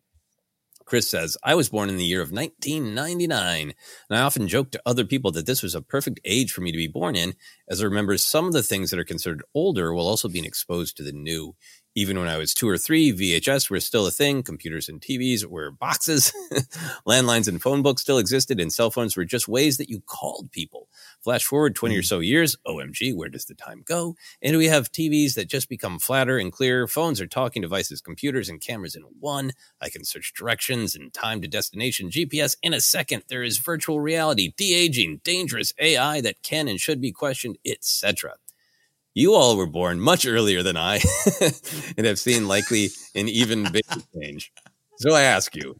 [0.91, 3.73] Chris says, I was born in the year of 1999,
[4.10, 6.69] and I often joke to other people that this was a perfect age for me
[6.69, 7.36] to be born in,
[7.69, 10.97] as I remember some of the things that are considered older while also being exposed
[10.97, 11.56] to the new.
[11.95, 14.43] Even when I was two or three, VHS were still a thing.
[14.43, 16.34] Computers and TVs were boxes.
[17.08, 20.51] Landlines and phone books still existed, and cell phones were just ways that you called
[20.51, 20.89] people.
[21.23, 22.05] Flash forward 20 or mm.
[22.05, 24.15] so years, OMG, where does the time go?
[24.41, 26.88] And we have TVs that just become flatter and clearer.
[26.88, 29.51] Phones are talking devices, computers, and cameras in one.
[29.79, 33.23] I can search directions and time to destination GPS in a second.
[33.27, 38.36] There is virtual reality, de aging, dangerous AI that can and should be questioned, etc.
[39.13, 41.01] You all were born much earlier than I
[41.97, 44.51] and have seen likely an even bigger change.
[44.97, 45.79] So I ask you,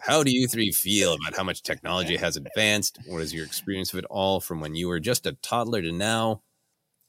[0.00, 2.98] how do you three feel about how much technology has advanced?
[3.06, 5.92] What is your experience of it all from when you were just a toddler to
[5.92, 6.42] now?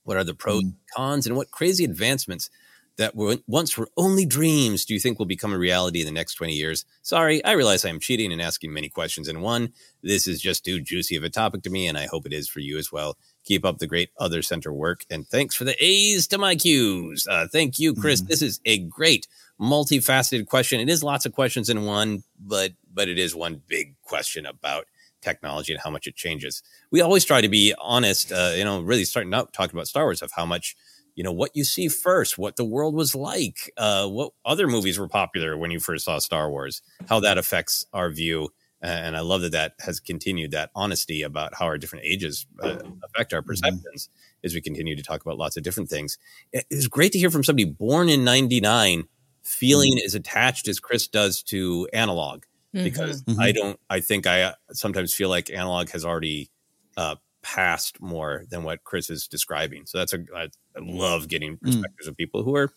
[0.03, 0.77] What are the pros and mm.
[0.95, 1.27] cons?
[1.27, 2.49] And what crazy advancements
[2.97, 6.11] that were once were only dreams do you think will become a reality in the
[6.11, 6.85] next 20 years?
[7.01, 9.73] Sorry, I realize I am cheating and asking many questions in one.
[10.03, 12.49] This is just too juicy of a topic to me, and I hope it is
[12.49, 13.17] for you as well.
[13.45, 15.05] Keep up the great other center work.
[15.09, 17.27] And thanks for the A's to my Q's.
[17.27, 18.21] Uh, thank you, Chris.
[18.21, 18.29] Mm-hmm.
[18.29, 19.27] This is a great
[19.61, 20.79] multifaceted question.
[20.79, 24.85] It is lots of questions in one, but but it is one big question about
[25.21, 26.63] technology and how much it changes.
[26.91, 30.03] We always try to be honest, uh, you know, really starting out talking about Star
[30.03, 30.75] Wars of how much,
[31.15, 34.97] you know, what you see first, what the world was like, uh, what other movies
[34.97, 38.49] were popular when you first saw Star Wars, how that affects our view.
[38.83, 42.79] And I love that that has continued that honesty about how our different ages uh,
[43.03, 43.47] affect our mm-hmm.
[43.47, 44.45] perceptions mm-hmm.
[44.45, 46.17] as we continue to talk about lots of different things.
[46.51, 49.03] It's great to hear from somebody born in 99
[49.43, 50.05] feeling mm-hmm.
[50.05, 53.39] as attached as Chris does to analog because mm-hmm.
[53.39, 53.57] I mm-hmm.
[53.57, 53.79] don't.
[53.89, 56.49] I think I uh, sometimes feel like analog has already
[56.97, 59.85] uh, passed more than what Chris is describing.
[59.85, 60.19] So that's a.
[60.35, 61.61] I, I love getting mm.
[61.61, 62.09] perspectives mm.
[62.09, 62.73] of people who are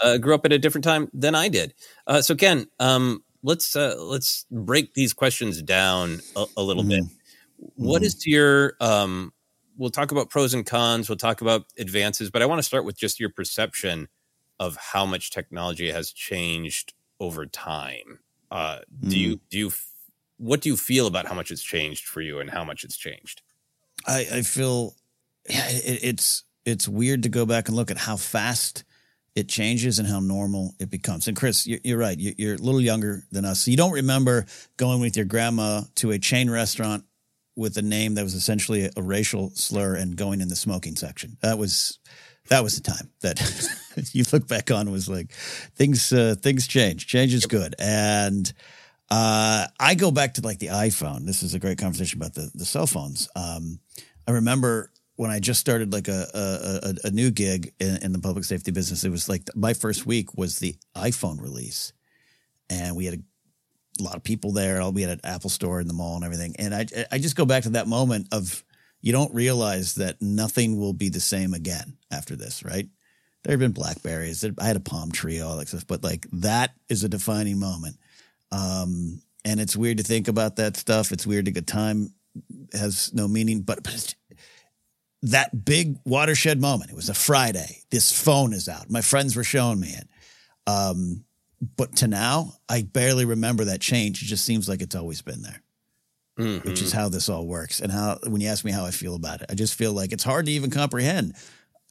[0.00, 1.74] uh, grew up at a different time than I did.
[2.06, 6.90] Uh, so Ken, um, let's uh, let's break these questions down a, a little mm.
[6.90, 7.04] bit.
[7.76, 8.06] What mm-hmm.
[8.06, 9.32] is your um,
[9.78, 11.08] we'll talk about pros and cons.
[11.08, 14.08] We'll talk about advances, but I want to start with just your perception
[14.60, 18.20] of how much technology has changed over time.
[18.50, 19.20] Uh, do mm.
[19.20, 19.72] you do you
[20.38, 22.96] what do you feel about how much it's changed for you and how much it's
[22.96, 23.42] changed?
[24.06, 24.94] I, I feel
[25.48, 28.84] yeah, it, it's it's weird to go back and look at how fast
[29.34, 31.28] it changes and how normal it becomes.
[31.28, 32.18] And Chris, you're, you're right.
[32.18, 36.10] You're a little younger than us, so you don't remember going with your grandma to
[36.10, 37.04] a chain restaurant
[37.54, 41.36] with a name that was essentially a racial slur and going in the smoking section.
[41.42, 41.98] That was
[42.48, 43.40] that was the time that
[44.12, 47.06] you look back on was like things uh, things change.
[47.06, 48.52] Change is good, and
[49.10, 51.26] uh, I go back to like the iPhone.
[51.26, 53.28] This is a great conversation about the the cell phones.
[53.34, 53.78] Um,
[54.26, 58.18] I remember when I just started like a a, a new gig in, in, the
[58.18, 59.04] public safety business.
[59.04, 61.92] It was like my first week was the iPhone release,
[62.70, 63.22] and we had
[63.98, 64.88] a lot of people there.
[64.90, 66.54] We had an Apple store in the mall and everything.
[66.58, 68.62] And I I just go back to that moment of
[69.00, 72.88] you don't realize that nothing will be the same again after this, right?
[73.44, 74.44] There have been blackberries.
[74.58, 77.96] I had a Palm Treo, all that stuff, but like that is a defining moment.
[78.50, 81.12] Um, and it's weird to think about that stuff.
[81.12, 82.12] It's weird to get time
[82.72, 84.14] has no meaning, but, but
[85.22, 86.90] that big watershed moment.
[86.90, 87.82] It was a Friday.
[87.90, 88.90] This phone is out.
[88.90, 90.08] My friends were showing me it.
[90.66, 91.24] Um,
[91.76, 94.22] but to now, I barely remember that change.
[94.22, 95.62] It just seems like it's always been there
[96.38, 96.68] mm-hmm.
[96.68, 97.80] which is how this all works.
[97.80, 100.12] And how, when you ask me how I feel about it, I just feel like
[100.12, 101.34] it's hard to even comprehend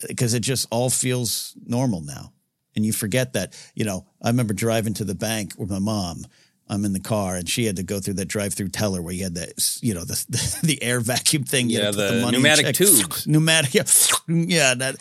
[0.07, 2.33] because it just all feels normal now.
[2.75, 6.25] And you forget that, you know, I remember driving to the bank with my mom.
[6.69, 9.23] I'm in the car and she had to go through that drive-through teller where you
[9.23, 11.69] had that, you know, the the, the air vacuum thing.
[11.69, 13.25] yeah, the, the pneumatic tubes.
[13.27, 13.83] Pneumatic, yeah,
[14.27, 14.73] yeah.
[14.75, 14.95] That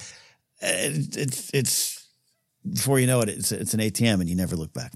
[0.61, 2.09] it, it's it's
[2.73, 4.93] before you know it, it's it's an ATM and you never look back.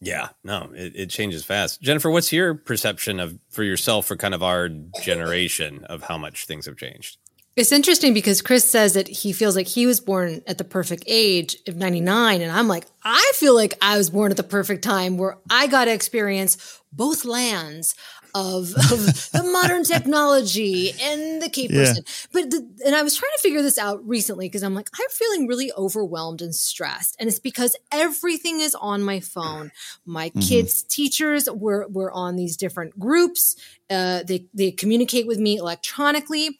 [0.00, 1.82] Yeah, no, it, it, changes fast.
[1.82, 4.70] Jennifer, what's your perception of for yourself for kind of our
[5.02, 7.18] generation of how much things have changed?
[7.56, 11.04] It's interesting because Chris says that he feels like he was born at the perfect
[11.06, 12.40] age of 99.
[12.40, 15.66] And I'm like, I feel like I was born at the perfect time where I
[15.66, 17.94] got to experience both lands.
[18.34, 21.94] Of, of the modern technology and the Yeah.
[21.94, 22.04] person.
[22.32, 25.08] But the, and I was trying to figure this out recently because I'm like, I'm
[25.10, 29.70] feeling really overwhelmed and stressed, and it's because everything is on my phone.
[30.04, 30.48] My Mhm.
[30.48, 33.56] kids' teachers were were on these different groups.
[33.88, 36.58] Uh, they they communicate with me electronically.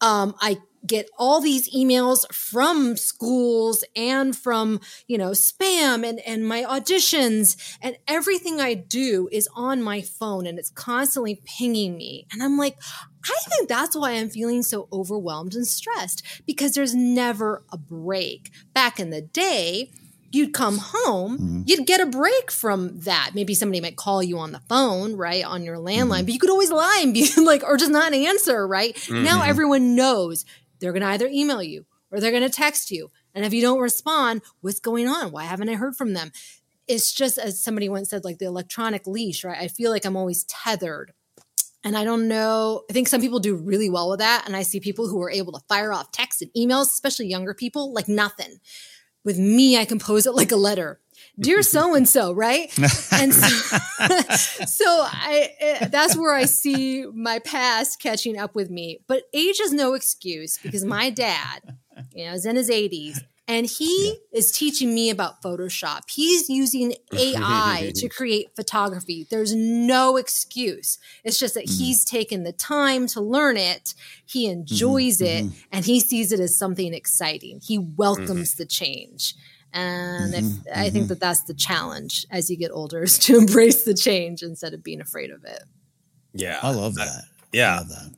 [0.00, 6.46] Um, I get all these emails from schools and from you know spam and and
[6.46, 12.26] my auditions and everything i do is on my phone and it's constantly pinging me
[12.32, 12.76] and i'm like
[13.24, 18.50] i think that's why i'm feeling so overwhelmed and stressed because there's never a break
[18.74, 19.90] back in the day
[20.34, 23.32] you'd come home, you'd get a break from that.
[23.34, 26.48] Maybe somebody might call you on the phone, right, on your landline, but you could
[26.48, 28.96] always lie and be like, or just not answer, right?
[29.10, 29.48] Now Mhm.
[29.48, 30.46] everyone knows
[30.82, 33.10] they're going to either email you or they're going to text you.
[33.34, 35.30] And if you don't respond, what's going on?
[35.30, 36.32] Why haven't I heard from them?
[36.88, 39.58] It's just as somebody once said, like the electronic leash, right?
[39.58, 41.12] I feel like I'm always tethered.
[41.84, 42.82] And I don't know.
[42.90, 44.44] I think some people do really well with that.
[44.46, 47.54] And I see people who are able to fire off texts and emails, especially younger
[47.54, 48.58] people, like nothing.
[49.24, 51.00] With me, I compose it like a letter.
[51.38, 52.70] Dear so and so, right?
[53.12, 53.48] And so,
[54.66, 59.00] so I eh, that's where I see my past catching up with me.
[59.06, 61.76] But age is no excuse because my dad,
[62.14, 66.02] you know, is in his 80s and he is teaching me about Photoshop.
[66.08, 69.26] He's using AI to create photography.
[69.28, 70.98] There's no excuse.
[71.24, 71.84] It's just that mm-hmm.
[71.84, 73.94] he's taken the time to learn it.
[74.24, 74.60] He mm-hmm.
[74.60, 75.58] enjoys it mm-hmm.
[75.72, 77.60] and he sees it as something exciting.
[77.62, 79.34] He welcomes the change.
[79.72, 81.06] And if, mm-hmm, I think mm-hmm.
[81.08, 84.82] that that's the challenge as you get older is to embrace the change instead of
[84.82, 85.62] being afraid of it.
[86.34, 87.24] Yeah, I love that.
[87.52, 88.10] Yeah, that.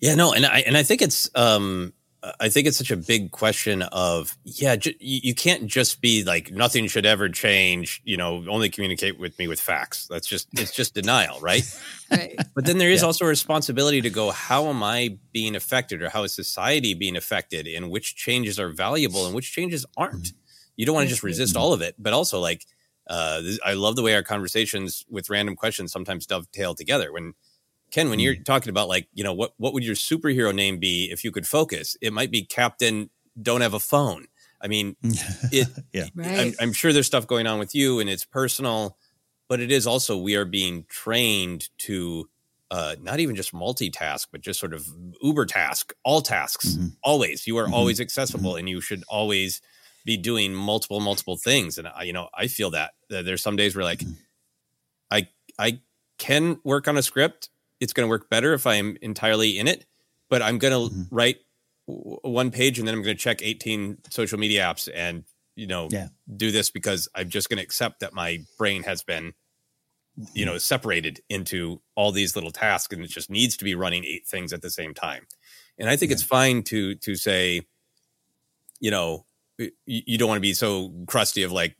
[0.00, 1.92] yeah, no, and I and I think it's um
[2.38, 6.22] I think it's such a big question of yeah, ju- you, you can't just be
[6.22, 8.02] like nothing should ever change.
[8.04, 10.06] You know, only communicate with me with facts.
[10.10, 11.62] That's just it's just denial, right?
[12.10, 12.36] Right.
[12.56, 13.06] But then there is Yeah.
[13.06, 17.14] also a responsibility to go, how am I being affected or how is society being
[17.14, 20.24] affected and which changes are valuable and which changes aren't?
[20.24, 20.39] Mm-hmm.
[20.80, 21.26] You don't want to just mm-hmm.
[21.26, 22.64] resist all of it, but also like,
[23.06, 27.12] uh, this, I love the way our conversations with random questions sometimes dovetail together.
[27.12, 27.34] When
[27.90, 28.44] Ken, when you're mm.
[28.46, 31.46] talking about like, you know, what, what would your superhero name be if you could
[31.46, 31.98] focus?
[32.00, 33.10] It might be Captain
[33.42, 34.28] Don't Have a Phone.
[34.58, 36.06] I mean, it, Yeah.
[36.18, 38.96] I'm, I'm sure there's stuff going on with you and it's personal,
[39.50, 42.26] but it is also we are being trained to
[42.70, 44.86] uh, not even just multitask, but just sort of
[45.20, 46.86] uber task, all tasks, mm-hmm.
[47.04, 47.46] always.
[47.46, 47.74] You are mm-hmm.
[47.74, 49.60] always accessible and you should always
[50.04, 51.78] be doing multiple, multiple things.
[51.78, 54.12] And I, you know, I feel that, there's some days where like mm-hmm.
[55.10, 55.28] I,
[55.58, 55.80] I
[56.18, 57.50] can work on a script.
[57.80, 59.84] It's going to work better if I'm entirely in it,
[60.28, 61.14] but I'm going to mm-hmm.
[61.14, 61.38] write
[61.88, 65.24] w- one page and then I'm going to check 18 social media apps and,
[65.56, 66.08] you know, Yeah.
[66.36, 69.32] do this because I'm just going to accept that my brain has been,
[70.16, 70.52] you mm-hmm.
[70.52, 74.26] know, separated into all these little tasks and it just needs to be running eight
[74.26, 75.26] things at the same time.
[75.78, 77.62] And I think it's fine to, to say,
[78.78, 79.24] you know,
[79.86, 81.76] you, don't want to be so crusty of like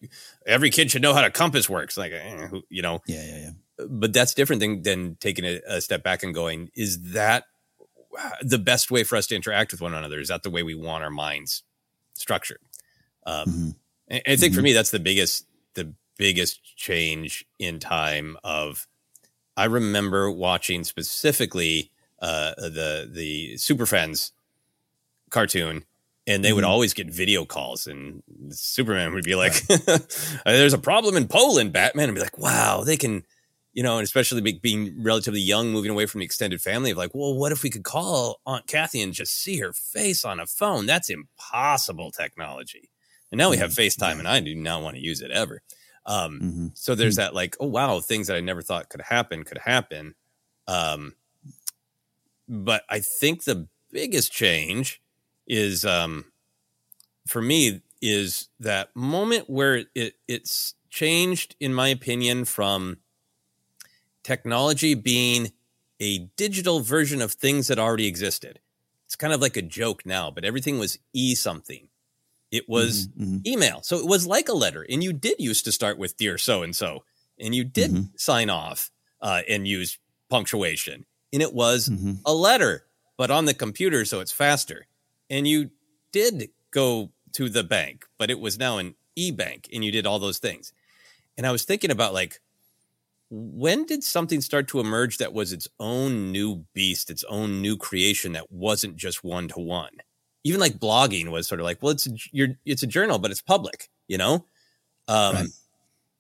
[0.47, 1.97] every kid should know how a compass works.
[1.97, 3.85] Like, eh, you know, Yeah, yeah, yeah.
[3.89, 7.45] but that's different than, than taking a, a step back and going, is that
[8.43, 10.21] the best way for us to interact with one another?
[10.21, 11.63] Is that the way we want our minds
[12.15, 12.61] structured?
[13.27, 13.77] Um,
[14.09, 18.87] and I think for me, that's the biggest, the biggest change in time of,
[19.57, 24.33] I remember watching specifically uh, the, the Super Friends
[25.31, 25.85] cartoon
[26.27, 29.67] and they would always get video calls and superman would be like
[30.45, 33.25] there's a problem in poland batman and be like wow they can
[33.73, 36.97] you know and especially be, being relatively young moving away from the extended family of
[36.97, 40.41] like well what if we could call aunt kathy and just see her face on
[40.41, 40.87] a phone?
[40.87, 42.91] That's impossible technology.
[43.31, 45.63] And now we have facetime and i do not want to use it ever.
[46.07, 49.59] Um, so there's that like oh wow things that i never thought could happen could
[49.59, 50.15] happen.
[50.67, 51.15] Um,
[52.49, 55.01] but I think the biggest change
[55.51, 56.25] is um
[57.27, 62.99] for me is that moment where it it's changed in my opinion from
[64.23, 65.53] technology being
[66.01, 68.61] a digital version of things that already existed.
[69.07, 71.89] It's kind of like a joke now, but everything was e something.
[72.53, 73.09] It was
[73.47, 73.81] email.
[73.83, 76.63] So it was like a letter and you did used to start with dear so
[76.63, 77.05] and so
[77.39, 78.91] and you did sign off
[79.21, 79.99] uh, and use
[80.29, 81.89] punctuation and it was
[82.25, 82.87] a letter
[83.17, 84.87] but on the computer so it's faster
[85.31, 85.71] and you
[86.13, 90.19] did go to the bank but it was now an e-bank and you did all
[90.19, 90.73] those things.
[91.39, 92.41] And i was thinking about like
[93.31, 97.77] when did something start to emerge that was its own new beast its own new
[97.77, 99.93] creation that wasn't just one to one
[100.43, 103.31] even like blogging was sort of like well it's a, you're, it's a journal but
[103.31, 104.45] it's public you know?
[105.09, 105.53] Um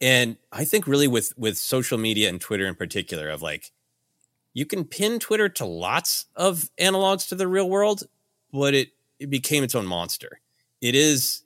[0.00, 3.72] and i think really with with social media and twitter in particular of like
[4.52, 8.04] you can pin Twitter to lots of analogs to the real world,
[8.52, 8.88] but it,
[9.20, 10.40] it became its own monster.
[10.80, 11.42] It is,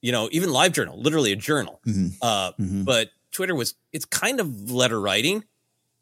[0.00, 1.80] you know, even LiveJournal, literally a journal.
[1.86, 2.16] Mhm.
[2.22, 2.84] Uh, Mhm.
[2.84, 5.44] But Twitter was, it's kind of letter writing.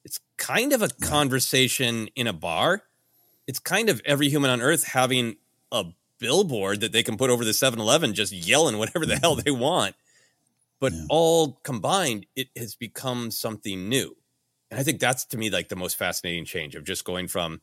[0.04, 2.84] It's kind of a conversation in a bar.
[3.46, 5.36] It's kind of every human on earth having
[5.72, 5.86] a
[6.18, 9.50] billboard that they can put over the 7 Eleven, just yelling whatever the hell they
[9.50, 9.94] want.
[10.80, 14.16] But all combined, it has become something new.
[14.70, 17.60] And I think that's to me like the most fascinating change of just going from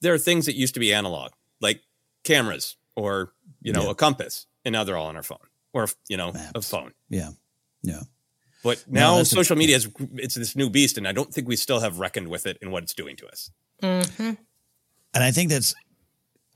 [0.00, 1.82] there are things that used to be analog, like
[2.26, 3.90] cameras or, you know, Yeah.
[3.90, 6.92] a compass, and now they're all on our phone or, you know, a phone.
[7.08, 7.30] Yeah.
[7.82, 8.02] Yeah.
[8.62, 11.46] But No, now a- social media is it's this new beast, and I don't think
[11.48, 13.50] we still have reckoned with it and what it's doing to us.
[13.82, 14.32] Mm-hmm.
[15.14, 15.74] And I think that's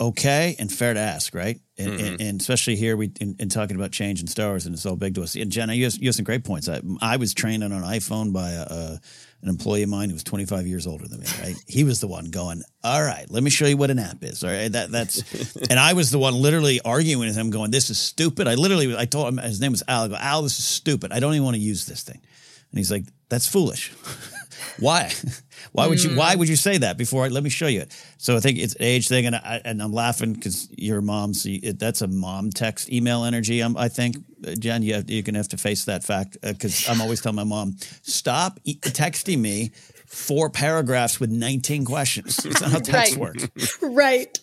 [0.01, 1.61] okay and fair to ask, right?
[1.79, 2.05] And, Mm-hmm.
[2.05, 4.85] and, and especially here, we in, in talking about change in Star Wars, and it's
[4.85, 5.35] all big to us.
[5.35, 6.69] And Jenna, you have, you have some great points.
[6.69, 9.01] I, I was trained on an iPhone by a, a,
[9.43, 11.27] an employee of mine who was 25 years older than me.
[11.43, 11.57] Right?
[11.67, 14.45] he was the one going, "All right, let me show you what an app is."
[14.45, 15.23] All right, that that's,
[15.71, 18.95] and I was the one literally arguing with him, going, "This is stupid." I literally,
[18.95, 20.05] I told him his name was Al.
[20.05, 21.13] I go, "Al, this is stupid.
[21.13, 22.21] I don't even want to use this thing."
[22.71, 23.93] And he's like, "That's foolish."
[24.79, 25.11] why?
[25.73, 26.17] Why would you?
[26.17, 27.27] Why would you say that before?
[27.27, 27.93] I, let me show you it.
[28.19, 31.35] So I think it's an age thing, and I and I'm laughing because your mom.
[31.35, 33.61] So it, that's a mom text email energy.
[33.61, 34.17] I'm, I think,
[34.47, 37.37] uh, Jen, you have, you're gonna have to face that fact because I'm always telling
[37.37, 39.73] my mom, stop e- texting me
[40.11, 42.37] four paragraphs with 19 questions.
[42.39, 43.17] That's how text Right.
[43.17, 43.79] works.
[43.83, 44.39] right,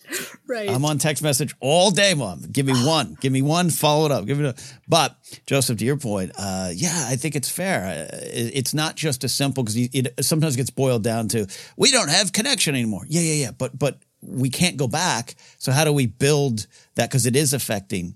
[0.46, 0.70] right.
[0.70, 2.40] I'm on text message all day, mom.
[2.50, 3.18] Give me one.
[3.20, 3.68] Give me one.
[3.68, 4.24] Follow it up.
[4.24, 4.56] Give it up.
[4.88, 5.16] But
[5.46, 8.08] Joseph, to your point, uh, yeah, I think it's fair.
[8.10, 11.46] Uh, it's not just as simple because it sometimes gets boiled down to
[11.76, 13.04] we don't have connection anymore.
[13.06, 13.50] Yeah, yeah, yeah.
[13.50, 15.34] But but we can't go back.
[15.58, 17.10] So how do we build that?
[17.10, 18.14] Because it is affecting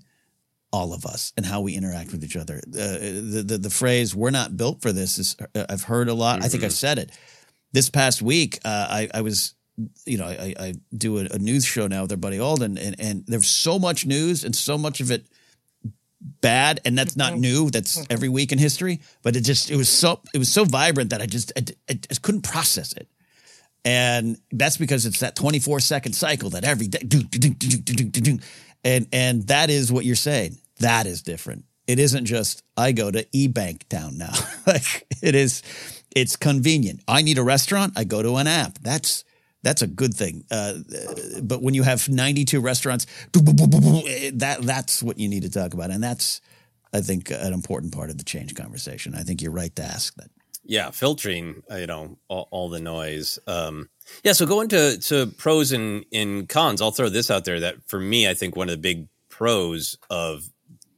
[0.71, 2.55] all of us and how we interact with each other.
[2.67, 6.15] Uh, the, the the phrase "we're not built for this" is uh, I've heard a
[6.15, 6.43] lot.
[6.43, 7.11] I think I've said it
[7.73, 9.55] this past week, uh, I, I was
[10.05, 12.95] you know, I, I do a, a, news show now with our buddy Alden, and,
[12.99, 15.25] and there's so much news and so much of it
[16.21, 17.41] bad, and that's not mm-hmm.
[17.41, 17.69] new.
[17.69, 18.11] That's mm-hmm.
[18.11, 21.21] every week in history, but it just it was so it was so vibrant that
[21.21, 23.07] I just I, I just couldn't process it,
[23.83, 28.39] and that's because it's that 24 second cycle that every day, do, do, do,
[28.83, 30.57] and and that is what you're saying.
[30.79, 31.65] That is different.
[31.87, 34.33] It isn't just I go to eBank town now.
[34.67, 35.63] like it is
[36.15, 37.01] it's convenient.
[37.07, 37.93] I need a restaurant.
[37.95, 38.79] I go to an app.
[38.79, 39.23] That's
[39.63, 40.43] that's a good thing.
[40.51, 40.79] Uh,
[41.41, 46.03] but when you have 92 restaurants, that that's what you need to talk about, and
[46.03, 46.41] that's
[46.93, 49.15] I think an important part of the change conversation.
[49.15, 50.29] I think you're right to ask that.
[50.65, 53.37] Yeah, filtering, uh, you know, all, all the noise.
[53.47, 53.89] Um,
[54.23, 57.75] yeah, so going to to pros and, and cons, I'll throw this out there that
[57.87, 60.43] for me, I think one of the big pros of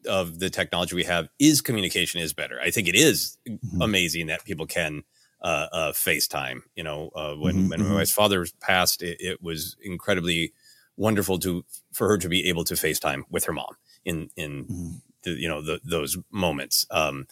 [0.05, 2.59] of the technology we have is communication is better.
[2.61, 3.37] I think it is
[3.81, 5.03] amazing that people can
[5.41, 6.61] uh, uh, FaceTime.
[6.75, 7.89] You know, uh, when Mhm, when mhm.
[7.89, 10.53] my wife's father passed, it, it was incredibly
[10.97, 13.75] wonderful to for her to be able to FaceTime with her mom
[14.05, 16.85] in in the, you know the, those moments.
[16.89, 17.27] Um,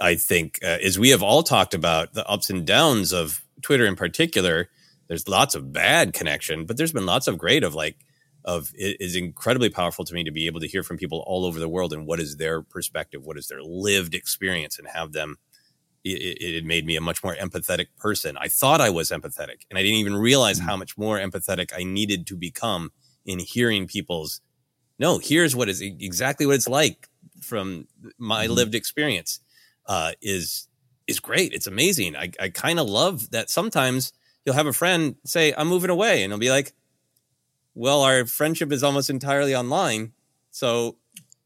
[0.00, 3.86] I think uh, as we have all talked about the ups and downs of Twitter
[3.86, 4.68] in particular,
[5.06, 7.96] there's lots of bad connection, but there's been lots of great of like
[8.44, 11.44] of it is incredibly powerful to me to be able to hear from people all
[11.44, 15.12] over the world and what is their perspective, what is their lived experience, and have
[15.12, 15.36] them.
[16.04, 18.38] It, it, made me a much more empathetic person.
[18.38, 21.82] I thought I was empathetic, and I didn't even realize how much more empathetic I
[21.82, 22.92] needed to become
[23.26, 24.40] in hearing people's.
[24.98, 27.08] No, here's what is exactly what it's like
[27.42, 29.40] from my lived experience.
[29.86, 30.68] Uh, is
[31.08, 31.52] is great.
[31.52, 32.14] It's amazing.
[32.14, 34.12] I, I kind of love that sometimes
[34.44, 36.22] you'll have a friend say, I'm moving away.
[36.22, 36.72] And he'll be like,
[37.78, 40.12] well, our friendship is almost entirely online.
[40.50, 40.96] So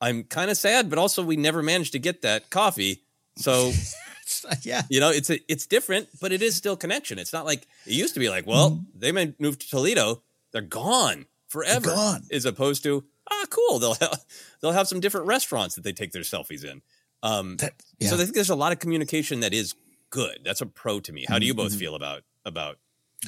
[0.01, 3.03] I'm kind of sad, but also we never managed to get that coffee.
[3.37, 3.73] So,
[4.63, 7.19] yeah, you know, it's a, it's different, but it is still connection.
[7.19, 10.23] It's not like it used to be like, well, they may move to Toledo.
[10.53, 11.91] They're gone forever.
[11.91, 12.23] gone.
[12.33, 13.79] As opposed to, ah, cool.
[13.79, 14.25] They'll have,
[14.61, 16.81] they'll have some different restaurants that they take their selfies in.
[17.23, 17.59] Um,
[17.99, 18.09] yeah.
[18.09, 19.75] So I think there's a lot of communication that is
[20.11, 20.41] good.
[20.45, 21.27] That's a pro to me.
[21.29, 21.79] How do you both Mhm.
[21.79, 22.79] feel about about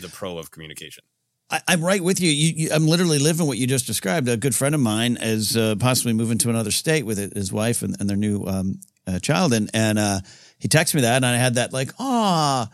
[0.00, 1.04] the pro of communication?
[1.50, 2.30] I, I'm right with you.
[2.30, 2.68] You, you.
[2.72, 4.28] I'm literally living what you just described.
[4.28, 7.82] A good friend of mine is uh, possibly moving to another state with his wife
[7.82, 10.20] and, and their new um, uh, child, and and uh,
[10.58, 12.70] he texted me that, and I had that like, ah,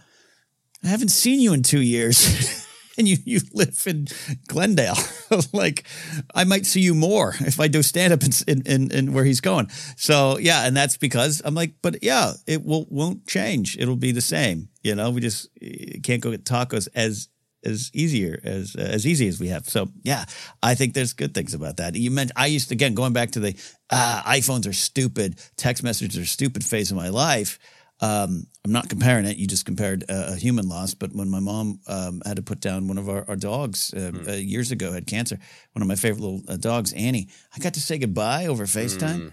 [0.85, 2.67] I haven't seen you in two years.
[2.99, 4.09] And you, you live in
[4.47, 4.99] Glendale.
[5.55, 5.87] like,
[6.35, 9.25] I might see you more if I do stand up in, in, in, in where
[9.25, 9.71] he's going.
[9.97, 10.67] So, yeah.
[10.67, 13.79] And that's because I'm like, but yeah, it will, won't change.
[13.79, 14.69] It'll be the same.
[14.83, 17.30] You know, we just eh, can't go get tacos as
[17.65, 19.69] as easier as as easy as we have.
[19.69, 20.25] So yeah,
[20.63, 21.95] I think there's good things about that.
[21.95, 23.55] You mentioned I used to again going back to the
[23.91, 27.59] uh, iPhones are stupid, text messages are stupid phase of my life.
[28.03, 29.37] Um, I'm not comparing it.
[29.37, 32.61] You just compared a, a human loss, but when my mom um, had to put
[32.61, 35.39] down one of our, our dogs uh, uh, years ago, had cancer.
[35.73, 37.29] One of my favorite little uh, dogs, Annie.
[37.55, 39.33] I got to say goodbye over FaceTime,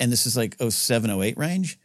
[0.00, 1.78] and this is like 07, 08 range.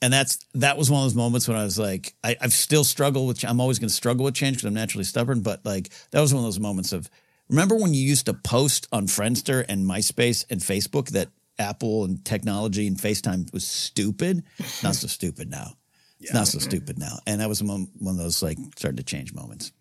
[0.00, 2.84] And that's that was one of those moments when I was like, I, I've still
[2.84, 3.44] struggled with.
[3.44, 5.40] I'm always going to struggle with change because I'm naturally stubborn.
[5.40, 7.10] But like that was one of those moments of.
[7.48, 11.28] Remember when you used to post on Friendster and MySpace and Facebook that
[11.58, 14.44] Apple and technology and FaceTime was stupid?
[14.82, 15.72] Not so stupid now.
[16.20, 17.18] It's not so stupid now.
[17.26, 19.72] And that was one, one of those like starting to change moments.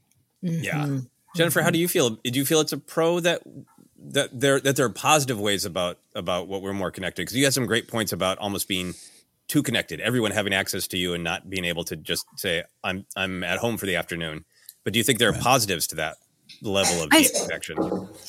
[0.41, 0.83] Yeah.
[0.83, 0.99] Mm-hmm.
[1.35, 2.11] Jennifer, how do you feel?
[2.11, 3.41] Do you feel it's a pro that
[3.99, 7.23] that there that there are positive ways about about what we're more connected?
[7.23, 8.93] Because you had some great points about almost being
[9.47, 13.05] too connected, everyone having access to you and not being able to just say, "I'm
[13.15, 14.45] I'm at home for the afternoon."
[14.83, 16.17] But do you think there are positives to that
[16.61, 17.77] level of connection?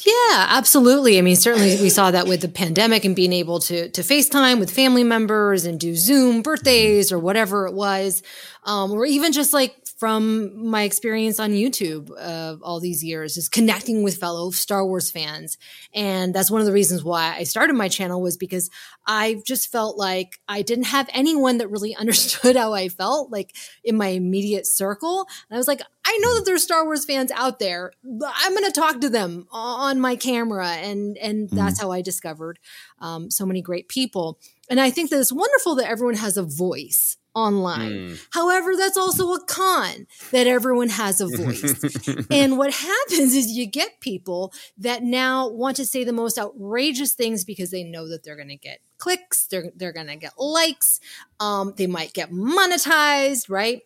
[0.05, 1.19] Yeah, absolutely.
[1.19, 4.59] I mean, certainly we saw that with the pandemic and being able to to FaceTime
[4.61, 8.23] with family members and do Zoom birthdays or whatever it was,
[8.65, 13.49] um, or even just like from my experience on YouTube uh, all these years is
[13.49, 15.59] connecting with fellow Star Wars fans,
[15.93, 18.71] and that's one of the reasons why I started my channel was because
[19.07, 23.55] I just felt like I didn't have anyone that really understood how I felt, like
[23.83, 27.31] in my immediate circle, and I was like, I know that there's Star Wars fans
[27.33, 27.93] out there.
[28.05, 32.59] I'm going to talk to them on my camera, and and that's how I discovered
[33.01, 34.39] um, so many great people.
[34.71, 38.19] And I think that it's wonderful that everyone has a voice online.
[38.33, 42.27] However, that's also a con that everyone has a voice.
[42.31, 47.15] and what happens is you get people that now want to say the most outrageous
[47.15, 50.33] things because they know that they're going to get clicks, they're they're going to get
[50.39, 51.01] likes,
[51.41, 53.83] um, they might get monetized, right?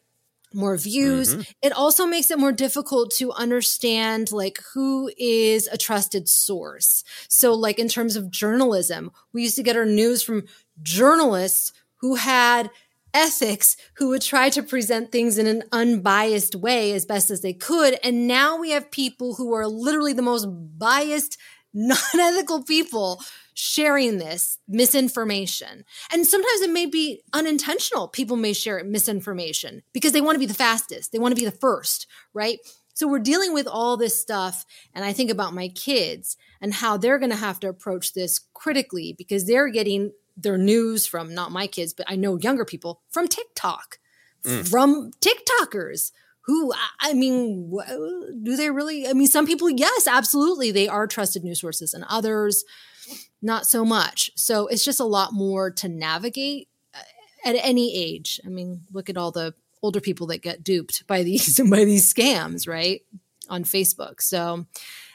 [0.54, 1.34] more views.
[1.62, 7.04] It also makes it more difficult to understand like who is a trusted source.
[7.28, 10.44] So like in terms of journalism, we used to get our news from
[10.82, 12.70] journalists who had
[13.14, 17.52] ethics who would try to present things in an unbiased way as best as they
[17.52, 20.46] could and now we have people who are literally the most
[20.78, 21.38] biased
[21.74, 23.22] non-ethical people
[23.54, 25.84] sharing this misinformation.
[26.12, 28.08] And sometimes it may be unintentional.
[28.08, 31.48] People may share misinformation because they want to be the fastest, they want to be
[31.48, 32.58] the first, right?
[32.94, 34.66] So we're dealing with all this stuff.
[34.94, 38.38] And I think about my kids and how they're going to have to approach this
[38.52, 43.02] critically because they're getting their news from not my kids, but I know younger people
[43.10, 43.98] from TikTok,
[44.64, 46.12] from TikTokers
[46.46, 47.70] who I- I mean,
[48.42, 49.06] do they really?
[49.06, 52.64] I mean, some people, yes, absolutely, they are trusted news sources, and others,
[53.40, 54.32] not so much.
[54.34, 56.98] So it's just a lot more to navigate uh,
[57.44, 58.40] at any age.
[58.44, 62.12] I mean, look at all the older people that get duped by these by these
[62.12, 63.02] scams, right,
[63.48, 64.20] on Facebook.
[64.20, 64.66] So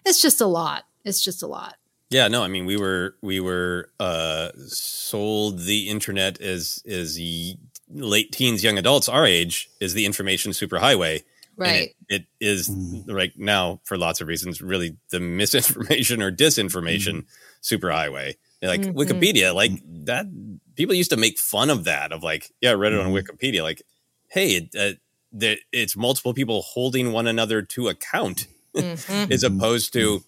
[0.05, 0.85] it's just a lot.
[1.03, 1.75] It's just a lot.
[2.09, 7.55] Yeah, no, I mean we were we were uh sold the internet as as y-
[7.89, 11.15] late teens, young adults our age is the information superhighway.
[11.17, 11.23] And
[11.57, 11.95] Right.
[12.07, 12.69] It, it is
[13.07, 17.25] right now for lots of reasons really the misinformation or disinformation
[17.61, 18.35] superhighway.
[18.61, 18.93] Like Mhm.
[18.93, 19.71] Wikipedia, like
[20.05, 20.27] that
[20.75, 23.63] people used to make fun of that of like, yeah, I read it on Wikipedia
[23.63, 23.81] like
[24.29, 24.95] hey, it, uh,
[25.33, 29.31] that it's multiple people holding one another to account Mhm.
[29.31, 30.23] as opposed to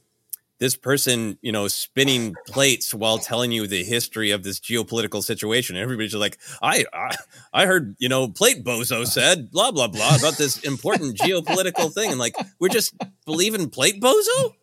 [0.60, 5.76] this person, you know, spinning plates while telling you the history of this geopolitical situation.
[5.78, 7.16] And everybody's just like, I, I,
[7.54, 12.12] I heard, you know, plate bozo said blah blah blah about this important geopolitical thing,
[12.12, 12.94] and like we're just
[13.26, 14.54] believing plate bozo.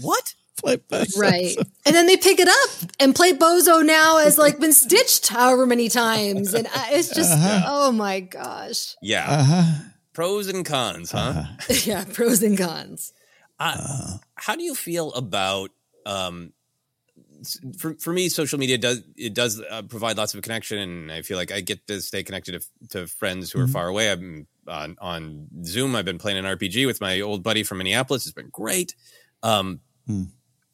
[0.00, 0.34] What?
[0.58, 1.18] plate bozo.
[1.18, 1.54] Right.
[1.86, 5.66] And then they pick it up and plate Bozo now has like been stitched however
[5.66, 6.52] many times.
[6.52, 7.62] And I- it's just, Uh-huh.
[7.68, 8.96] oh my gosh.
[9.00, 9.24] Yeah.
[9.28, 9.72] Uh-huh.
[10.14, 11.18] Pros and cons, huh?
[11.18, 11.74] Uh-huh.
[11.84, 12.04] yeah.
[12.12, 13.12] Pros and cons.
[13.58, 15.70] Uh, how do you feel about
[16.04, 16.52] um,
[17.78, 21.22] for for me social media does it does uh, provide lots of connection and i
[21.22, 24.10] feel like i get to stay connected to, to friends who are far away.
[24.10, 28.26] I'm on, on zoom i've been playing an rpg with my old buddy from minneapolis.
[28.26, 28.94] It's been great.
[29.42, 29.80] Um,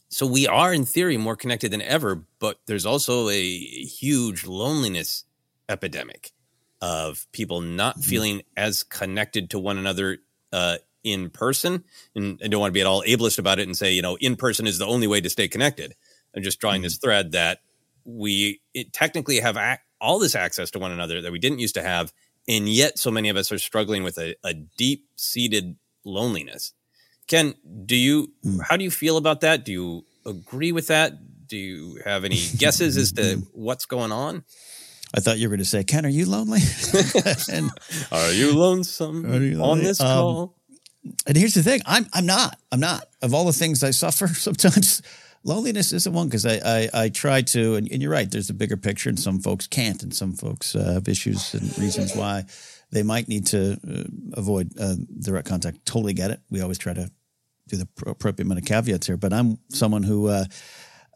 [0.09, 5.25] so we are in theory more connected than ever but there's also a huge loneliness
[5.69, 6.33] epidemic
[6.81, 10.19] of people not feeling as connected to one another
[10.53, 11.85] uh, in person.
[12.15, 14.17] And I don't want to be at all ableist about it and say, you know,
[14.21, 15.95] in person is the only way to stay connected.
[16.35, 17.61] I'm just drawing this thread that
[18.05, 21.75] we it technically have ac- all this access to one another that we didn't used
[21.75, 22.13] to have.
[22.49, 26.73] And yet so many of us are struggling with a, a deep seated loneliness.
[27.29, 27.55] Ken,
[27.87, 28.33] do you,
[28.69, 29.65] how do you feel about that?
[29.65, 31.47] Do you agree with that?
[31.47, 34.43] Do you have any guesses as to what's going on?
[35.15, 36.61] I thought you were going to say, Ken, are you lonely?
[37.53, 37.71] and
[38.11, 40.57] Are you lonesome Are you on this Um, call?
[41.27, 42.59] And here's the thing: I'm I'm not.
[42.71, 43.09] I'm not.
[43.21, 45.03] Of all the things I suffer, sometimes
[45.45, 48.31] loneliness isn't one because I, I I try to, and, and you're right.
[48.31, 51.77] There's a bigger picture, and some folks can't, and some folks uh, have issues and
[51.79, 52.45] reasons why
[52.93, 55.85] they might need to uh, avoid uh, direct contact.
[55.85, 56.41] Totally get it.
[56.51, 57.11] We always try to
[57.69, 60.45] do the pro- appropriate amount of caveats here, but I'm someone who, uh,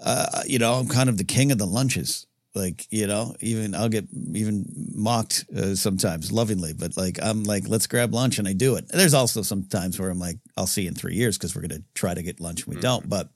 [0.03, 2.27] uh, you know, I'm kind of the king of the lunches.
[2.57, 7.69] Like, you know, even I'll get even mocked uh, sometimes lovingly, but like, I'm like,
[7.69, 8.89] let's grab lunch and I do it.
[8.89, 11.61] There's also some times where I'm like, I'll see you in three years because we're
[11.61, 13.07] going to try to get lunch and we don't.
[13.07, 13.29] But,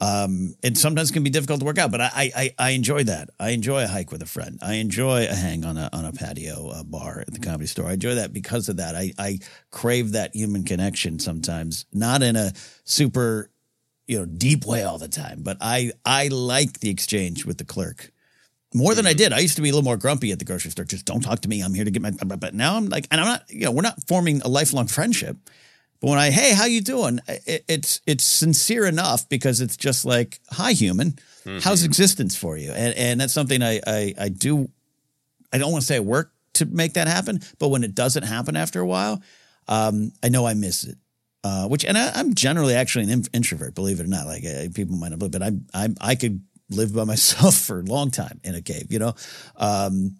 [0.00, 3.30] um, it sometimes can be difficult to work out, but I, I, I enjoy that.
[3.38, 4.58] I enjoy a hike with a friend.
[4.60, 7.86] I enjoy a hang on a, on a patio a bar at the comedy store.
[7.86, 8.96] I enjoy that because of that.
[8.96, 9.38] I, I
[9.70, 12.52] crave that human connection sometimes, not in a
[12.82, 13.50] super,
[14.08, 17.64] you know, deep way all the time, but I, I like the exchange with the
[17.64, 18.12] clerk
[18.74, 19.32] more than I did.
[19.32, 20.84] I used to be a little more grumpy at the grocery store.
[20.84, 21.62] Just don't talk to me.
[21.62, 22.10] I'm here to get my.
[22.10, 23.44] But now I'm like, and I'm not.
[23.48, 25.36] You know, we're not forming a lifelong friendship.
[26.00, 27.20] But when I, hey, how you doing?
[27.26, 31.12] It, it's it's sincere enough because it's just like, hi, human.
[31.44, 31.58] Mm-hmm.
[31.60, 32.72] How's existence for you?
[32.72, 34.68] And and that's something I I, I do.
[35.52, 38.24] I don't want to say I work to make that happen, but when it doesn't
[38.24, 39.22] happen after a while,
[39.66, 40.98] um, I know I miss it.
[41.44, 44.26] Uh, which and I, I'm generally actually an introvert, believe it or not.
[44.26, 47.80] Like uh, people might not believe, but I I I could live by myself for
[47.80, 49.14] a long time in a cave, you know.
[49.56, 50.16] Um,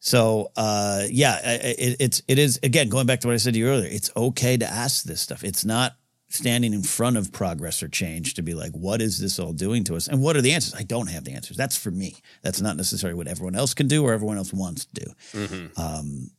[0.00, 3.58] so uh, yeah, it, it's it is again going back to what I said to
[3.58, 3.88] you earlier.
[3.90, 5.44] It's okay to ask this stuff.
[5.44, 5.92] It's not
[6.28, 9.84] standing in front of progress or change to be like, what is this all doing
[9.84, 10.74] to us, and what are the answers?
[10.74, 11.56] I don't have the answers.
[11.56, 12.16] That's for me.
[12.42, 15.12] That's not necessarily what everyone else can do or everyone else wants to do.
[15.34, 15.80] Mm-hmm.
[15.80, 16.30] Um,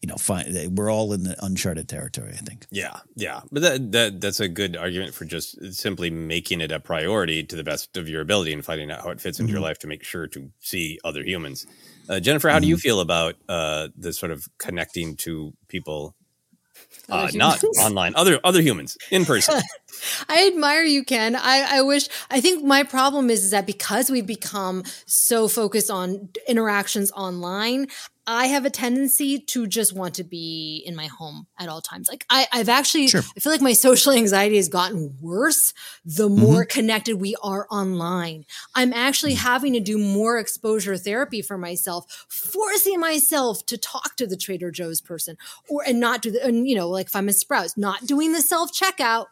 [0.00, 0.74] you know, fine.
[0.74, 2.32] We're all in the uncharted territory.
[2.32, 2.66] I think.
[2.70, 6.78] Yeah, yeah, but that, that that's a good argument for just simply making it a
[6.80, 9.60] priority to the best of your ability and finding out how it fits into your
[9.60, 9.64] Mhm.
[9.64, 11.66] life to make sure to see other humans.
[12.08, 12.80] Uh, Jennifer, how do you Mm-hmm.
[12.80, 16.14] feel about uh, the sort of connecting to people,
[17.08, 19.60] uh, not online, other other humans in person?
[20.28, 21.34] I admire you, Ken.
[21.34, 25.90] I, I wish, I think my problem is, is that because we've become so focused
[25.90, 27.88] on interactions online,
[28.30, 32.08] I have a tendency to just want to be in my home at all times.
[32.08, 35.72] Like I, I've actually, I feel like my social anxiety has gotten worse
[36.04, 38.44] the more connected we are online.
[38.74, 44.26] I'm actually having to do more exposure therapy for myself, forcing myself to talk to
[44.26, 45.38] the Trader Joe's person
[45.70, 48.32] or, and not do the, and you know, like if I'm a Sprouts, not doing
[48.32, 49.26] the self checkout,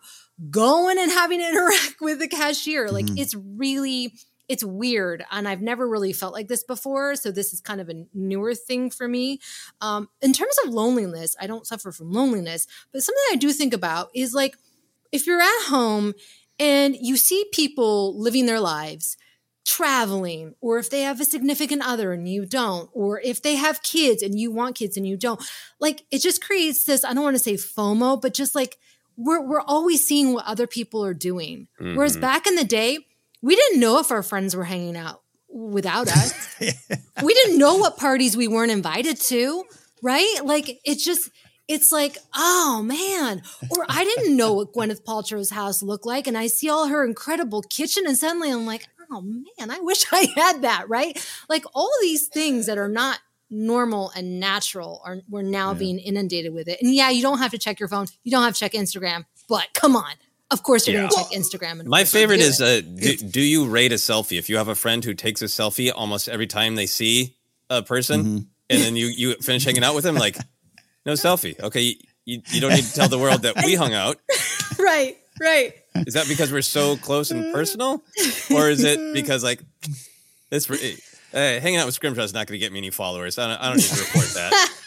[0.51, 2.91] going and having to interact with the cashier.
[2.91, 3.19] Like Mhm.
[3.19, 4.15] it's really,
[4.49, 5.25] it's weird.
[5.31, 7.17] And I've never really felt like this before.
[7.17, 9.41] So this is kind of a newer thing for me.
[9.81, 13.75] Um, in terms of loneliness, I don't suffer from loneliness, but something I do think
[13.75, 14.57] about is like
[15.13, 16.15] if you're at home
[16.59, 19.17] and you see people living their lives,
[19.65, 23.83] traveling, or if they have a significant other and you don't, or if they have
[23.83, 25.43] kids and you want kids and you don't,
[25.81, 28.79] like it just creates this, I don't want to say FOMO, but just like
[29.17, 31.69] we're, we're always seeing what other people are doing.
[31.79, 32.21] Whereas Mhm.
[32.21, 33.06] back in the day,
[33.43, 36.57] we didn't know if our friends were hanging out without us.
[37.23, 39.65] we didn't know what parties we weren't invited to,
[40.03, 40.41] right?
[40.45, 41.31] Like it's just
[41.69, 43.43] it's like, oh man.
[43.71, 46.27] Or I didn't know what Gwyneth Paltrow's house looked like.
[46.27, 50.05] And I see all her incredible kitchen, and suddenly I'm like, oh man, I wish
[50.13, 51.19] I had that, right?
[51.49, 56.53] Like all these things that are not normal and natural are we're now being inundated
[56.53, 56.81] with it.
[56.83, 59.25] And yeah, you don't have to check your phone, you don't have to check Instagram,
[59.49, 60.13] but come on.
[60.51, 61.09] Of course you're Yeah.
[61.09, 61.81] gonna check Instagram.
[61.81, 64.39] And My favorite is uh, do, do you rate a selfie?
[64.39, 67.35] If you have a friend who takes a selfie almost every time they see
[67.69, 68.37] a person, Mm-hmm.
[68.71, 70.37] and then you you finish hanging out with them, like
[71.05, 71.59] no selfie.
[71.61, 71.95] Okay, you,
[72.25, 74.19] you, you don't need to tell the world that we hung out.
[74.79, 75.75] right, right.
[76.07, 78.03] Is that because we're so close and personal,
[78.55, 79.61] or is it because like
[80.51, 80.71] this?
[80.71, 83.37] Uh, hanging out with Scrimshaw is not going to get me any followers.
[83.39, 84.71] I don't, I don't need to report that.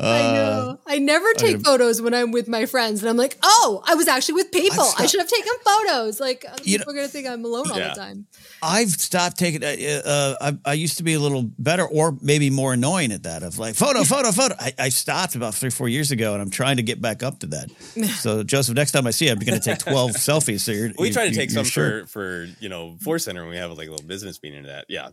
[0.00, 0.78] I know.
[0.86, 3.94] I never take I- photos when I'm with my friends, and I'm like, "Oh, I
[3.94, 4.84] was actually with people.
[4.98, 7.78] I should have taken photos." Like uh, You people are gonna think I'm alone all
[7.78, 8.26] the time.
[8.62, 9.62] I've stopped taking.
[9.62, 13.22] Uh, uh, I, I used to be a little better, or maybe more annoying at
[13.24, 13.42] that.
[13.42, 14.54] Of like photo, photo, photo.
[14.58, 17.40] I, I stopped about three, four years ago, and I'm trying to get back up
[17.40, 17.70] to that.
[18.22, 20.60] So Joseph, next time I see you, I'm going to take 12 selfies.
[20.60, 22.06] So you're We you- try to you- take some sure.
[22.06, 24.68] for for you know Force Center, and we have like a little business meeting to
[24.68, 24.86] that.
[24.88, 25.08] Yeah,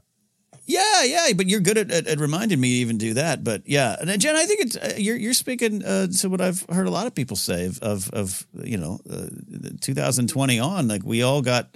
[0.70, 3.44] Yeah, yeah, but you're good at, at, at reminding me to even do that.
[3.44, 6.42] But yeah, and uh, Jen, I think it's uh, you're you're speaking uh, to what
[6.42, 9.30] I've heard a lot of people say of of, of you know uh,
[9.82, 10.88] 2020 on.
[10.88, 11.76] Like we all got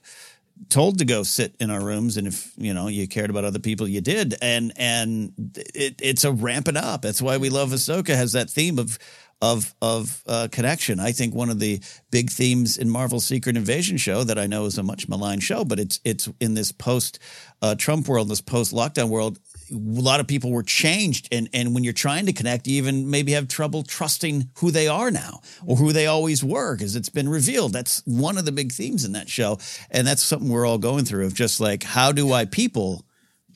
[0.70, 3.58] told to go sit in our rooms, and if you know you cared about other
[3.58, 5.34] people, you did, and and
[5.74, 7.02] it, it's a ramping up.
[7.02, 9.00] That's why we love Ahsoka has that theme of.
[9.44, 11.82] Of of uh, connection, I think one of the
[12.12, 15.66] big themes in Marvel's Secret Invasion show that I know is a much maligned show,
[15.66, 17.20] but it's it's in this post
[17.62, 19.40] uh, Trump world, this post lockdown world.
[19.70, 21.28] a lot of people were changed.
[21.30, 24.88] And and when you're trying to connect you even maybe have trouble trusting who they
[24.88, 27.74] are now or who they always were because it's been revealed.
[27.74, 29.58] That's one of the big themes in that show.
[29.92, 33.06] And that's something we're all going through of just like how do i people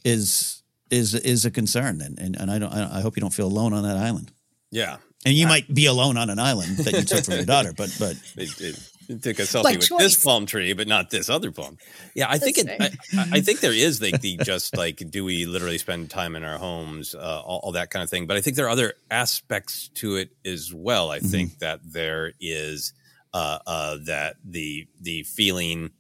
[0.04, 2.02] is is is a concern.
[2.02, 4.34] And and, and i don't i hope you don't feel alone on that island.
[4.70, 4.98] Yeah.
[5.26, 7.96] And you might be alone on an island that you took from your daughter but
[8.00, 10.00] but It, it, it took a selfie By with choice.
[10.00, 11.78] this palm tree, but not this other palm.
[12.14, 12.68] Yeah, I think it.
[12.70, 12.92] I,
[13.32, 16.58] I think there is like the just like do we literally spend time in our
[16.58, 18.28] homes, uh, all, all that kind of thing.
[18.28, 21.10] But I think there are other aspects to it as well.
[21.10, 22.94] I think that there is
[23.34, 25.92] uh, uh, that the the feeling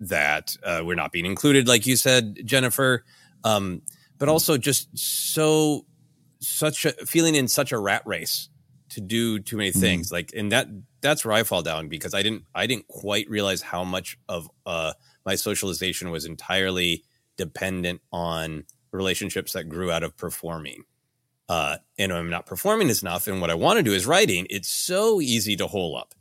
[0.00, 3.04] that uh, we're not being included, like you said, Jennifer,
[3.44, 3.82] um,
[4.18, 5.84] but also just so
[6.40, 8.48] such a feeling in such a rat race
[8.90, 10.66] to do too many things like and that
[11.00, 14.48] that's where i fall down because i didn't i didn't quite realize how much of
[14.66, 14.92] uh
[15.26, 17.04] my socialization was entirely
[17.36, 20.84] dependent on relationships that grew out of performing
[21.48, 24.46] uh and i'm not performing as enough and what i want to do is writing
[24.50, 26.14] it's so easy to hole up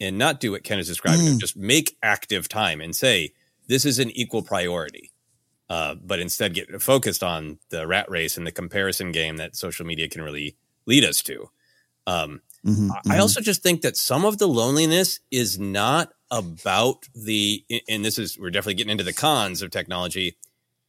[0.00, 1.38] and not do what ken is describing Mm.
[1.38, 3.32] just make active time and say
[3.68, 5.10] this is an equal priority
[5.70, 9.86] uh, but instead get focused on the rat race and the comparison game that social
[9.86, 10.54] media can really
[10.84, 11.48] lead us to.
[12.06, 13.20] Um, Mhm, I mhm.
[13.20, 18.38] also just think that some of the loneliness is not about the, and this is,
[18.38, 20.36] we're definitely getting into the cons of technology.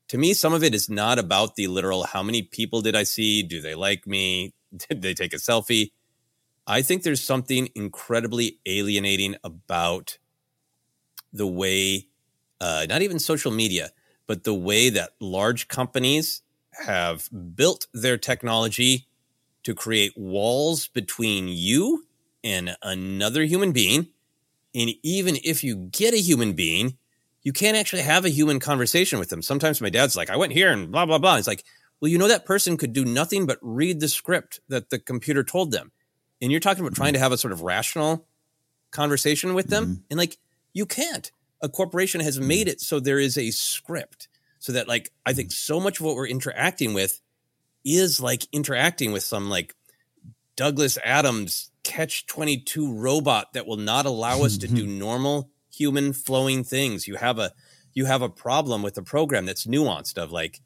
[0.10, 3.04] To me, some of it is not about the literal how many people did I
[3.04, 3.42] see?
[3.42, 4.54] Do they like me?
[4.90, 5.92] Did they take a selfie?
[6.66, 10.18] I think there's something incredibly alienating about
[11.32, 12.08] the way,
[12.62, 13.92] uh, not even social media,
[14.28, 16.42] but the way that large companies
[16.86, 19.08] have built their technology
[19.64, 22.06] to create walls between you
[22.44, 24.08] and another human being.
[24.76, 26.98] And even if you get a human being,
[27.44, 29.42] you can't actually have a human conversation with them.
[29.42, 31.38] Sometimes my dad's like, I went here and blah, blah, blah.
[31.38, 31.64] It's like,
[32.00, 35.44] well, you know, that person could do nothing but read the script that the computer
[35.44, 35.92] told them.
[36.42, 38.26] And you're talking about trying to have a sort of rational
[38.92, 39.86] conversation with them.
[39.86, 40.02] Mm-hmm.
[40.10, 40.38] And like,
[40.74, 41.32] you can't.
[41.62, 42.74] A corporation has made mm-hmm.
[42.74, 44.28] it so there is a script.
[44.60, 45.74] So that, like, I think mm-hmm.
[45.74, 47.22] so much of what we're interacting with
[47.84, 49.76] is like interacting with some like
[50.56, 54.76] Douglas Adams catch 22 robot that will not allow us to mm-hmm.
[54.76, 57.08] do normal human flowing things.
[57.08, 57.52] You have a
[57.94, 60.62] you have a problem with the program that's nuanced of like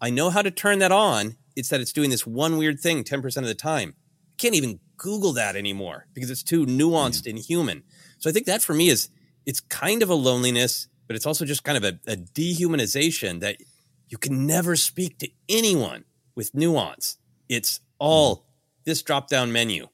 [0.00, 1.36] I know how to turn that on.
[1.56, 3.94] It's that it's doing this one weird thing 10% of the time.
[3.98, 7.82] I can't even Google that anymore because it's too nuanced and human.
[8.18, 9.08] So I think that for me is
[9.44, 13.56] it's kind of a loneliness, but it's also just kind of a, a dehumanization that
[14.08, 16.04] you can never speak to anyone
[16.38, 17.18] with nuance.
[17.48, 18.46] It's all
[18.84, 19.88] this drop down menu.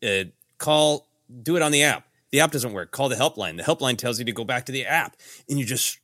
[0.00, 0.26] Uh,
[0.56, 1.08] call,
[1.42, 2.06] do it on the app.
[2.30, 2.92] The app doesn't work.
[2.92, 3.56] Call the helpline.
[3.56, 5.16] The helpline tells you to go back to the app,
[5.48, 5.98] and you're just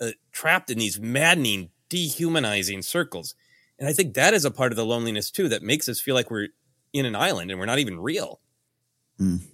[0.00, 3.36] uh, trapped in these maddening, dehumanizing circles.
[3.78, 6.16] And I think that is a part of the loneliness too that makes us feel
[6.16, 6.48] like we're
[6.92, 8.40] in an island and we're not even real.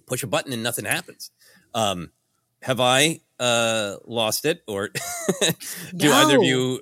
[0.07, 1.29] Push a button and nothing happens.
[1.75, 2.09] Um,
[2.63, 4.89] have I uh, lost it, or
[5.95, 6.81] do either of you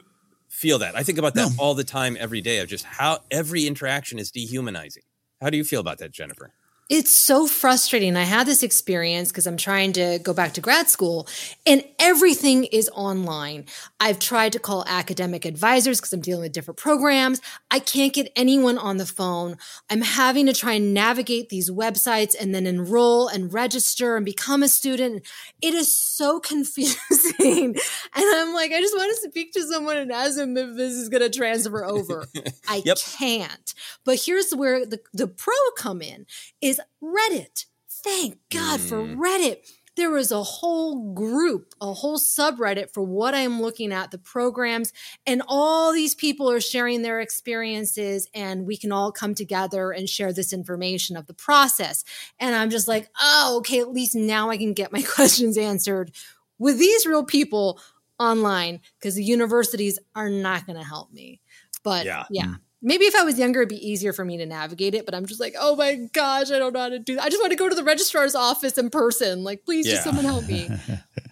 [0.61, 0.95] feel that?
[0.95, 4.29] I think about that all the time, every day, of just how every interaction is
[4.29, 5.01] dehumanizing.
[5.41, 6.53] How do you feel about that, Jennifer?
[6.91, 8.17] It's so frustrating.
[8.17, 11.25] I had this experience because I'm trying to go back to grad school
[11.65, 13.67] and everything is online.
[14.01, 17.39] I've tried to call academic advisors because I'm dealing with different programs.
[17.71, 19.55] I can't get anyone on the phone.
[19.89, 24.61] I'm having to try and navigate these websites and then enroll and register and become
[24.61, 25.25] a student.
[25.61, 27.73] It is so confusing.
[28.13, 30.91] And I'm like, I just want to speak to someone and ask them if this
[30.91, 32.27] is going to transfer over.
[32.67, 33.73] I can't.
[34.03, 36.25] But here's where the, the pro come in
[36.59, 37.65] is Reddit.
[37.89, 39.17] Thank God for mm.
[39.17, 39.57] Reddit.
[39.97, 44.93] There was a whole group, a whole subreddit for what I'm looking at, the programs,
[45.27, 50.09] and all these people are sharing their experiences, and we can all come together and
[50.09, 52.05] share this information of the process.
[52.39, 56.11] And I'm just like, oh, okay, at least now I can get my questions answered
[56.57, 57.81] with these real people
[58.17, 61.41] online because the universities are not going to help me.
[61.83, 62.23] But Yeah.
[62.29, 62.55] yeah.
[62.83, 65.05] Maybe if I was younger, it'd be easier for me to navigate it.
[65.05, 67.23] But I'm just like, oh my gosh, I don't know how to do that.
[67.23, 69.43] I just want to go to the registrar's office in person.
[69.43, 69.93] Like, please, Yeah.
[69.93, 70.69] just someone help me.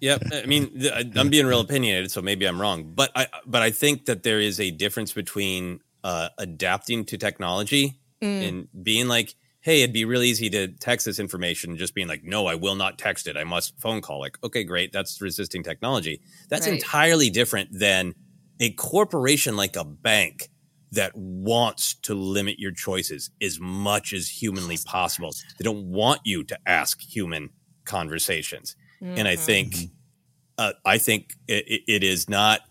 [0.02, 0.24] Yep.
[0.32, 3.72] I mean, I- I'm being real opinionated, so maybe I'm wrong, but I but I
[3.72, 8.48] think that there is a difference between uh, adapting to technology Mm.
[8.48, 12.24] and being like, "Hey, it'd be really easy to text this information," just being like,
[12.24, 13.36] "No, I will not text it.
[13.36, 16.22] I must phone call." Like, okay, great, that's resisting technology.
[16.48, 16.76] That's Right.
[16.76, 18.14] entirely different than
[18.62, 20.50] a corporation like a bank
[20.92, 25.38] that wants to limit your choices as much as humanly possible.
[25.58, 27.52] They don't want you to ask human
[27.86, 28.76] conversations.
[29.16, 29.36] And I Mhm.
[29.36, 29.76] think,
[30.58, 32.62] uh, I think it, it- it is not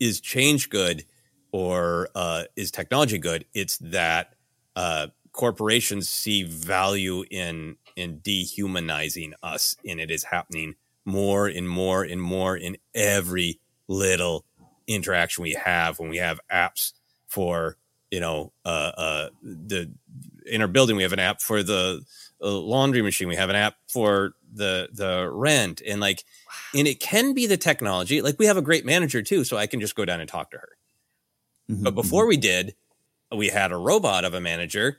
[0.00, 1.04] is change good
[1.52, 3.46] or uh, is technology good.
[3.54, 4.34] It's that
[4.76, 12.04] uh, corporations see value in in dehumanizing us, and it is happening more and more
[12.04, 14.46] and more in every little
[14.86, 16.92] interaction we have when we have apps
[17.32, 17.76] for
[18.10, 19.90] you know uh, uh, the
[20.46, 20.96] in our building.
[20.96, 22.04] We have an app for the
[22.42, 23.28] uh, laundry machine.
[23.28, 25.82] We have an app for the the rent.
[25.86, 26.24] And like
[26.74, 28.20] and it can be the technology.
[28.20, 30.50] Like we have a great manager too so i can just go down and talk
[30.50, 30.68] to her.
[31.70, 32.74] Mm-hmm, but before we did
[33.34, 34.98] we had a robot of a manager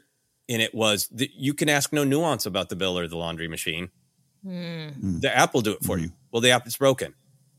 [0.50, 3.48] and it was the, you can ask no nuance about the bill or the laundry
[3.48, 3.90] machine.
[4.46, 5.22] Mm.
[5.22, 6.12] the app will do it for you.
[6.32, 7.14] Well the app is broken.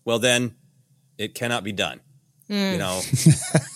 [0.05, 0.57] Well then
[1.17, 2.01] it cannot be done
[2.49, 2.79] you Mm.
[2.79, 3.01] know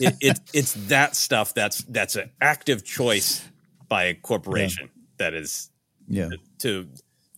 [0.00, 3.42] it, it it's that stuff that's that's an active choice
[3.88, 5.70] by a corporation that is
[6.06, 6.28] Yeah.
[6.58, 6.88] to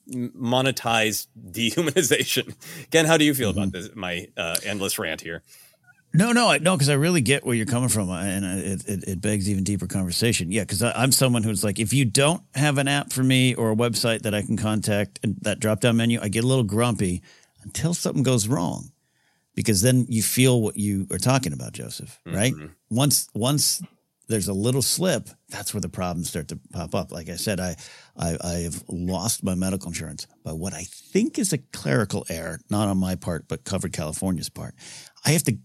[0.09, 2.55] monetize dehumanization
[2.91, 3.59] ken how do you feel Mm-hmm.
[3.61, 5.43] about this my uh, endless rant here
[6.12, 9.05] No, no, I, no, because I really get where you're coming from, and it, it,
[9.07, 10.51] it begs even deeper conversation.
[10.51, 13.70] Yeah, because I'm someone who's like, if you don't have an app for me or
[13.70, 16.64] a website that I can contact and that drop down menu, I get a little
[16.64, 17.22] grumpy
[17.62, 18.91] until something goes wrong,
[19.55, 22.20] because then you feel what you are talking about, Joseph.
[22.26, 22.53] Right?
[22.53, 22.66] Mm-hmm.
[22.90, 23.82] Once once
[24.28, 27.11] there's a little slip, that's where the problems start to pop up.
[27.11, 27.76] Like I said, I
[28.16, 32.61] I, I have lost my medical insurance by what I think is a clerical error,
[32.70, 34.74] not on my part, but Covered California's part.
[35.24, 35.59] I have to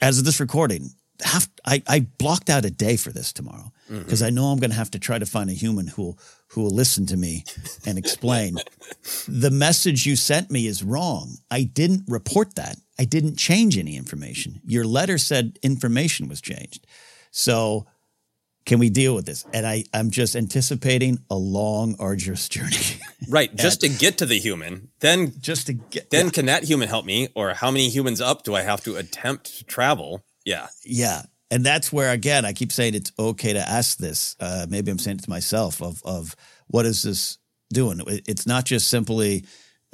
[0.00, 0.90] as of this recording,
[1.22, 4.02] have I, I blocked out a day for this tomorrow mm-hmm.
[4.02, 6.18] because I know I'm going to have to try to find a human who will
[6.48, 7.44] who will listen to me
[7.86, 8.56] and explain
[9.28, 11.36] the message you sent me is wrong.
[11.50, 12.76] I didn't report that.
[12.98, 14.60] I didn't change any information.
[14.64, 16.86] Your letter said information was changed.
[17.30, 17.86] So
[18.66, 19.44] can we deal with this?
[19.52, 23.00] And I I'm just anticipating a long, arduous journey.
[23.28, 26.88] right just to get to the human then just to get then can that human
[26.88, 30.68] help me or how many humans up do i have to attempt to travel yeah
[30.84, 31.22] Yeah.
[31.50, 34.36] And that's where again I keep saying it's okay to ask this.
[34.40, 36.34] Uh, maybe I'm saying it to myself of of
[36.68, 37.36] what is this
[37.72, 38.00] doing?
[38.06, 39.44] It's not just simply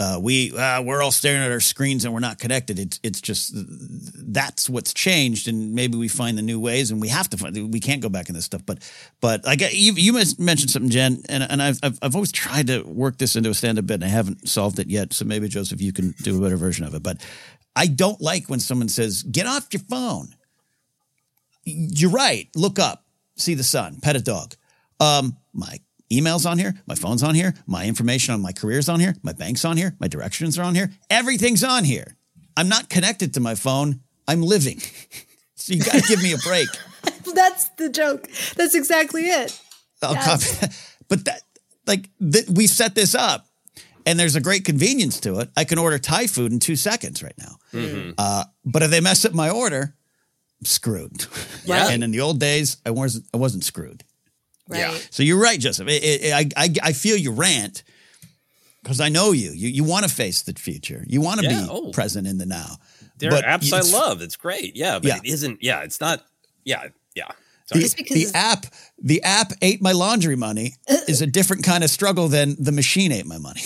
[0.00, 2.78] uh, we uh, we're all staring at our screens and we're not connected.
[2.78, 7.08] It's it's just that's what's changed, and maybe we find the new ways, and we
[7.08, 7.72] have to find.
[7.72, 8.78] We can't go back in this stuff, but
[9.20, 12.82] but like you you mentioned something, Jen, and and I've I've, I've always tried to
[12.82, 15.12] work this into a stand up bit, and I haven't solved it yet.
[15.12, 17.02] So maybe Joseph, you can do a better version of it.
[17.02, 17.20] But
[17.74, 20.32] I don't like when someone says, "Get off your phone."
[21.72, 22.48] You're right.
[22.54, 23.04] Look up,
[23.36, 24.54] see the sun, pet a dog.
[25.00, 25.78] Um, my
[26.10, 29.32] email's on here, my phone's on here, my information on my career's on here, my
[29.32, 30.90] bank's on here, my directions are on here.
[31.10, 32.16] Everything's on here.
[32.56, 34.00] I'm not connected to my phone.
[34.26, 34.80] I'm living.
[35.54, 36.68] so you got to give me a break.
[37.34, 38.28] That's the joke.
[38.56, 39.60] That's exactly it.
[40.02, 40.24] I'll Yes.
[40.26, 40.84] copy that.
[41.08, 41.40] But that,
[41.86, 43.46] like, th- we've set this up,
[44.04, 45.48] and there's a great convenience to it.
[45.56, 47.56] I can order Thai food in two seconds right now.
[47.72, 48.12] Mhm.
[48.18, 49.92] Uh, but if they mess up my order, I'm
[50.64, 51.26] screwed.
[51.64, 51.88] Yeah.
[51.90, 53.26] And in the old days, I wasn't.
[53.34, 54.04] I wasn't screwed.
[54.68, 55.06] Right.
[55.10, 55.88] So you're right, Joseph.
[55.88, 57.82] It- it- I, I, I feel you rant
[58.82, 59.50] because I know you.
[59.52, 61.04] You, you want to face the future.
[61.06, 61.90] You want to Yeah, be oh.
[61.92, 62.76] present in the now.
[63.18, 65.16] there But are apps i love it's great yeah but Yeah.
[65.16, 66.24] it isn't yeah it's not
[66.64, 67.28] yeah yeah
[67.72, 68.04] The, Sorry.
[68.10, 68.66] the app,
[69.02, 70.74] the app ate my laundry money
[71.08, 73.62] is a different kind of struggle than the machine ate my money.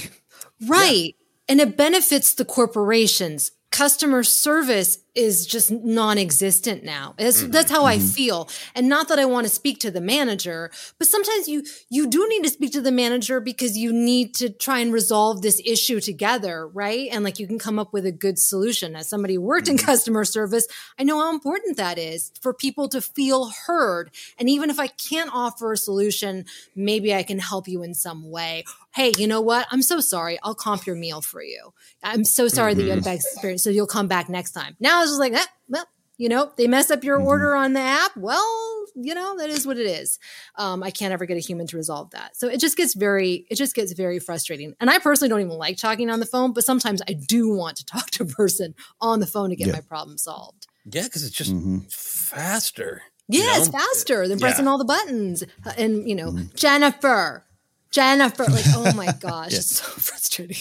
[0.67, 1.15] Right.
[1.49, 3.51] And it benefits the corporations.
[3.71, 7.15] Customer service is just non-existent now.
[7.19, 7.51] That's, mm-hmm.
[7.51, 8.07] that's how I mm-hmm.
[8.07, 8.49] feel.
[8.75, 12.27] And not that I want to speak to the manager, but sometimes you you do
[12.29, 16.01] need to speak to the manager because you need to try and resolve this issue
[16.01, 17.09] together, right?
[17.13, 18.97] And like you can come up with a good solution.
[18.97, 19.87] As somebody who worked in mm-hmm.
[19.87, 20.67] customer service,
[20.99, 24.11] I know how important that is for people to feel heard.
[24.39, 28.31] And even if I can't offer a solution, maybe I can help you in some
[28.31, 28.65] way.
[28.95, 29.67] Hey, you know what?
[29.71, 30.39] I'm so sorry.
[30.43, 31.73] I'll comp your meal for you.
[32.03, 33.63] I'm so sorry that you had a bad experience.
[33.63, 34.77] So you'll come back next time.
[34.81, 35.87] Now was just like, eh, well,
[36.19, 38.17] you know, they mess up your order on the app.
[38.17, 40.19] Well, you know, that is what it is.
[40.57, 42.37] Um, I can't ever get a human to resolve that.
[42.37, 44.75] So it just gets very, it just gets very frustrating.
[44.81, 47.77] And I personally don't even like talking on the phone, but sometimes I do want
[47.79, 49.73] to talk to a person on the phone to get Yeah.
[49.75, 50.67] my problem solved.
[50.85, 51.53] yeah because it's just
[51.91, 53.57] faster Yeah, you know?
[53.59, 54.47] it's faster than Yeah.
[54.47, 55.43] pressing all the buttons.
[55.65, 57.45] Uh, And you know, Jennifer,
[57.91, 60.57] Jennifer, like, oh my gosh, it's so frustrating.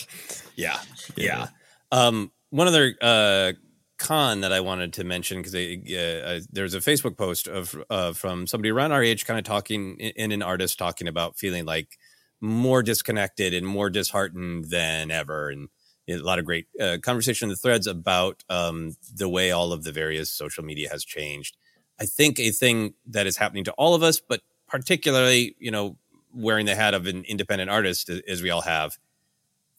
[0.56, 0.80] Yeah,
[1.16, 1.48] yeah.
[1.92, 3.54] Um, one other uh,
[4.02, 8.48] con that I wanted to mention because uh, there's a Facebook post of uh, from
[8.48, 12.00] somebody around our age, kind of talking in, in an artist talking about feeling like
[12.42, 15.70] more disconnected and more disheartened than ever, and
[16.10, 19.84] a lot of great uh, conversation in the threads about um, the way all of
[19.84, 21.56] the various social media has changed.
[22.00, 25.98] I think a thing that is happening to all of us, but particularly, you know,
[26.34, 28.98] wearing the hat of an independent artist, as we all have,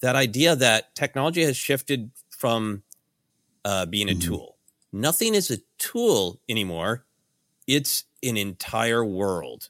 [0.01, 2.85] that idea that technology has shifted from
[3.65, 4.57] uh, being a tool.
[4.93, 7.05] Nothing is a tool anymore.
[7.69, 9.69] it's an entire world.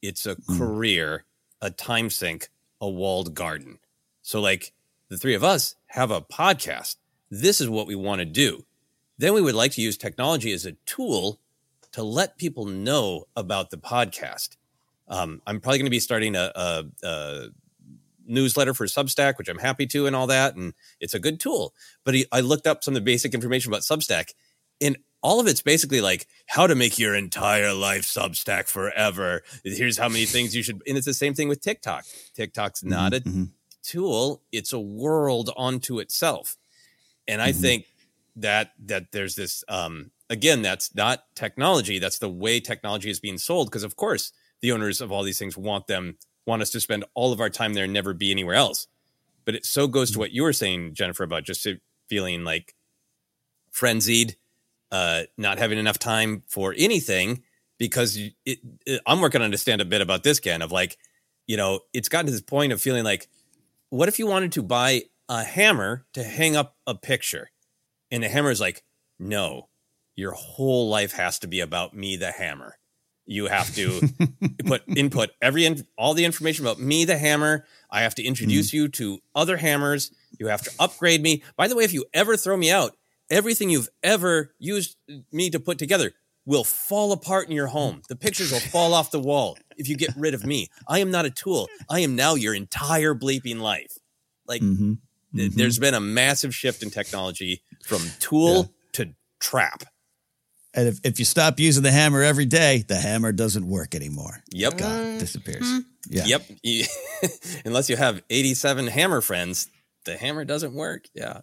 [0.00, 0.58] It's a Mm.
[0.58, 1.24] career,
[1.60, 2.48] a time sink,
[2.80, 3.78] a walled garden.
[4.22, 4.72] So, like
[5.08, 6.96] the three of us have a podcast.
[7.30, 8.64] This is what we want to do.
[9.18, 11.38] Then we would like to use technology as a tool
[11.92, 14.56] to let people know about the podcast.
[15.08, 17.48] Um, I'm probably going to be starting a, a, a
[18.26, 20.56] newsletter for Substack, which I'm happy to, and all that.
[20.56, 21.74] And it's a good tool.
[22.04, 24.32] But he, I looked up some of the basic information about Substack,
[24.80, 29.42] and all of it's basically like how to make your entire life Substack forever.
[29.64, 30.82] Here's how many things you should.
[30.86, 32.04] And it's the same thing with TikTok.
[32.34, 33.44] TikTok's mm-hmm, not a mm-hmm.
[33.82, 36.56] tool; it's a world unto itself.
[37.26, 37.60] And I mm-hmm.
[37.60, 37.86] think
[38.36, 41.98] that that there's this um, again, that's not technology.
[41.98, 43.68] That's the way technology is being sold.
[43.68, 47.04] Because of course, the owners of all these things want them want us to spend
[47.14, 48.86] all of our time there and never be anywhere else.
[49.44, 51.66] But it so goes to what you were saying, Jennifer, about just
[52.08, 52.74] feeling like
[53.70, 54.36] frenzied,
[54.90, 57.42] uh, not having enough time for anything
[57.78, 60.96] because it, it, I'm working to understand a bit about this, Ken, of like,
[61.46, 63.28] you know, it's gotten to this point of feeling like,
[63.90, 67.50] what if you wanted to buy a hammer to hang up a picture?
[68.10, 68.82] And the hammer is like,
[69.18, 69.68] no,
[70.16, 72.78] your whole life has to be about me, the hammer.
[73.26, 74.00] You have to
[74.66, 77.64] put input every in, all the information about me, the hammer.
[77.90, 80.12] I have to introduce you to other hammers.
[80.38, 81.42] You have to upgrade me.
[81.56, 82.96] By the way, if you ever throw me out,
[83.30, 84.96] everything you've ever used
[85.32, 86.12] me to put together
[86.44, 88.02] will fall apart in your home.
[88.08, 90.68] The pictures will fall off the wall if you get rid of me.
[90.86, 91.68] I am not a tool.
[91.90, 93.98] I am now your entire bleeping life.
[94.46, 94.92] Like Mm-hmm.
[95.36, 99.82] th- there's been a massive shift in technology from tool to trap.
[100.76, 104.42] And if, if you stop using the hammer every day, the hammer doesn't work anymore.
[104.52, 104.76] Yep.
[104.76, 105.66] God, disappears.
[106.08, 106.24] Yeah.
[106.26, 106.42] Yep.
[107.64, 109.68] Unless you have 87 hammer friends,
[110.04, 111.06] the hammer doesn't work.
[111.14, 111.40] Yeah.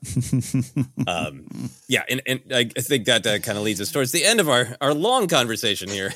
[1.07, 1.47] um,
[1.89, 2.03] yeah.
[2.07, 4.47] And, and I I think that uh, kind of leads us towards the end of
[4.47, 6.13] our, our long conversation here,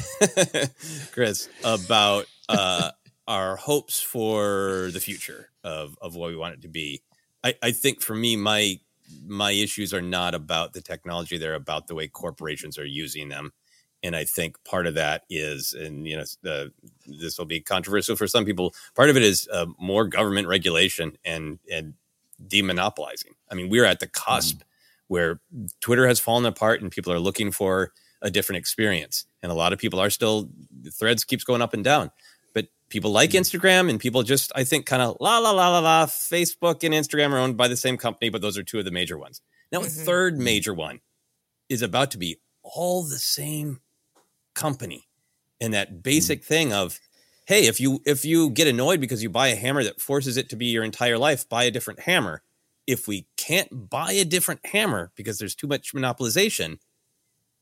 [1.11, 2.91] Chris, about uh,
[3.27, 7.01] our hopes for the future of, of what we want it to be.
[7.43, 8.79] I, I think for me, my
[9.25, 13.53] my issues are not about the technology; they're about the way corporations are using them.
[14.03, 16.71] And I think part of that is, and you know, the,
[17.07, 18.73] this will be controversial for some people.
[18.95, 21.93] Part of it is uh, more government regulation and and
[22.47, 23.33] demonopolizing.
[23.49, 24.61] I mean, we're at the cusp
[25.07, 25.39] where
[25.79, 29.25] Twitter has fallen apart, and people are looking for a different experience.
[29.41, 30.49] And a lot of people are still
[30.91, 32.11] threads keeps going up and down,
[32.57, 33.41] but people like mm-hmm.
[33.41, 36.05] Instagram, and people just I think kind of la la la la la.
[36.07, 38.89] Facebook and Instagram are owned by the same company, but those are two of the
[38.89, 39.41] major ones.
[39.71, 40.05] Now, a mm-hmm.
[40.05, 41.01] third major one
[41.69, 43.81] is about to be all the same
[44.55, 45.07] company
[45.61, 45.99] and that mm-hmm.
[45.99, 46.99] basic thing of
[47.45, 50.49] hey if you if you get annoyed because you buy a hammer that forces it
[50.49, 52.41] to be your entire life buy a different hammer
[52.87, 56.79] if we can't buy a different hammer because there's too much monopolization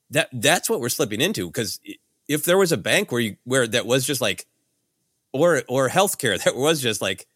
[0.10, 1.82] that that's what we're slipping into because
[2.28, 4.46] if there was a bank where you where that was just like
[5.36, 7.28] or or healthcare that was just like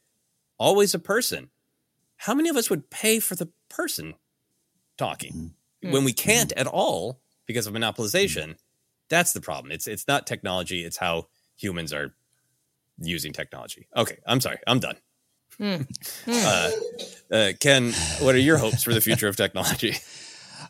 [0.58, 1.50] always a person.
[2.18, 4.16] How many of us would pay for the person
[4.98, 8.56] talking when we can't at all because of monopolization?
[9.10, 9.72] That's the problem.
[9.72, 11.28] It's it's not technology it's how
[11.58, 12.14] humans are
[13.02, 13.88] using technology.
[13.96, 14.98] Okay i'm sorry i'm done.
[16.28, 16.72] Uh,
[17.32, 17.92] uh, ken
[18.22, 19.94] what are your hopes for the future of technology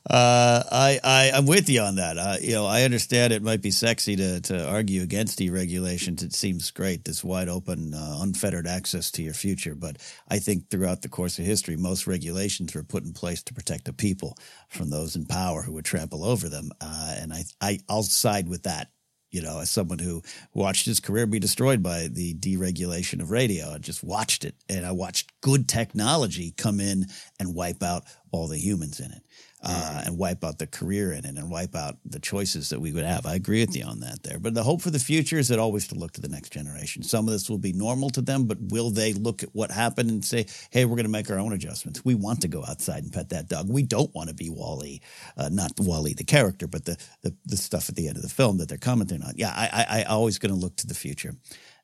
[0.09, 2.17] Uh, I, I I'm with you on that.
[2.17, 6.23] Uh, you know, I understand it might be sexy to to argue against deregulations.
[6.23, 9.75] It seems great, this wide open, uh, unfettered access to your future.
[9.75, 9.97] But
[10.29, 13.85] I think throughout the course of history, most regulations were put in place to protect
[13.85, 14.37] the people
[14.69, 16.71] from those in power who would trample over them.
[16.79, 18.91] Uh, and I, I I'll side with that.
[19.31, 20.23] You know, as someone who
[20.55, 24.83] watched his career be destroyed by the deregulation of radio, I just watched it, and
[24.87, 27.05] I watched good technology come in
[27.39, 29.21] and wipe out all the humans in it
[29.61, 32.91] uh, and wipe out the career in it and wipe out the choices that we
[32.93, 33.25] would have.
[33.25, 34.39] I agree with you on that there.
[34.39, 37.03] But the hope for the future is that always to look to the next generation.
[37.03, 40.09] Some of this will be normal to them, but will they look at what happened
[40.09, 42.05] and say, hey, we're going to make our own adjustments?
[42.05, 43.69] We want to go outside and pet that dog.
[43.69, 45.01] We don't want to be WALL-E,
[45.35, 48.29] uh, not WALL-E the character, but the, the, the stuff at the end of the
[48.29, 49.33] film that they're commenting on.
[49.35, 51.35] Yeah, I, I, I always going to look to the future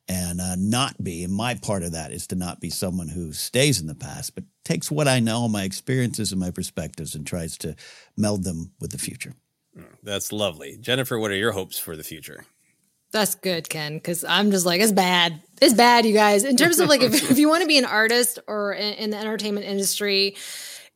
[0.08, 1.24] and uh, not be.
[1.24, 4.34] And my part of that is to not be someone who stays in the past,
[4.34, 7.76] but takes what I know, my experiences and my perspectives, and tries to
[8.16, 9.34] meld them with the future.
[10.02, 12.46] that's lovely jennifer what are your hopes for the future
[13.12, 15.40] That's good, Ken, because I'm just like, it's bad.
[15.62, 16.44] It's bad, you guys.
[16.44, 19.10] In terms of like, if, if you want to be an artist or in, in
[19.10, 20.34] the entertainment industry,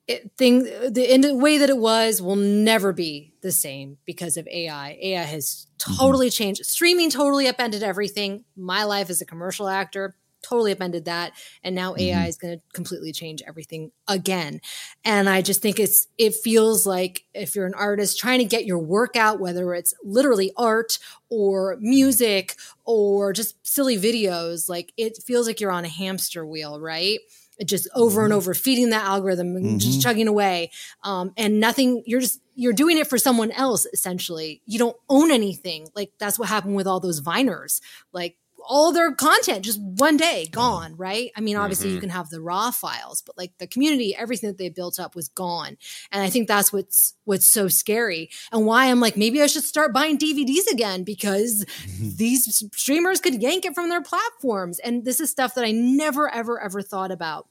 [0.09, 4.37] it, thing the, in the way that it was will never be the same because
[4.37, 4.99] of AI.
[5.01, 6.65] AI has totally changed.
[6.67, 8.45] Streaming totally upended everything.
[8.57, 12.01] My life as a commercial actor totally upended that and now Mm-hmm.
[12.01, 14.59] ai is going to completely change everything again
[15.05, 18.65] and i just think it's it feels like if you're an artist trying to get
[18.65, 20.99] your work out whether it's literally art
[21.29, 22.57] or music
[22.87, 27.19] or just silly videos like it feels like you're on a hamster wheel right
[27.67, 30.03] just over and over feeding that algorithm and just Mhm.
[30.03, 30.71] chugging away
[31.05, 34.61] um, and nothing you're just you're doing it for someone else essentially.
[34.67, 35.89] You don't own anything.
[35.95, 37.81] Like that's what happened with all those viners.
[38.13, 38.37] Like
[38.69, 41.31] all their content just one day gone right?
[41.35, 42.01] I mean obviously you Mhm.
[42.03, 45.29] can have the raw files but like the community everything that they built up was
[45.29, 45.79] gone.
[46.13, 49.65] And i think that's what's what's so scary and why i'm like maybe i should
[49.65, 51.65] start buying dvds again because
[51.99, 54.79] these streamers could yank it from their platforms.
[54.81, 57.49] And this is stuff that i never ever ever thought about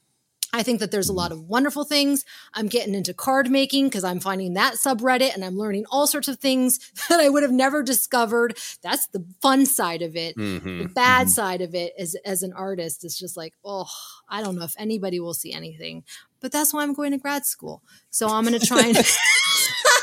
[0.52, 2.24] I think that there's a lot of wonderful things.
[2.54, 6.28] I'm getting into card making because I'm finding that subreddit and I'm learning all sorts
[6.28, 6.78] of things
[7.08, 8.56] that I would have never discovered.
[8.82, 10.36] That's the fun side of it.
[10.36, 10.82] Mhm.
[10.82, 13.88] The bad side of it is as an artist is just like, oh,
[14.28, 16.04] I don't know if anybody will see anything.
[16.40, 17.82] But that's why I'm going to grad school.
[18.10, 18.96] So I'm going to try and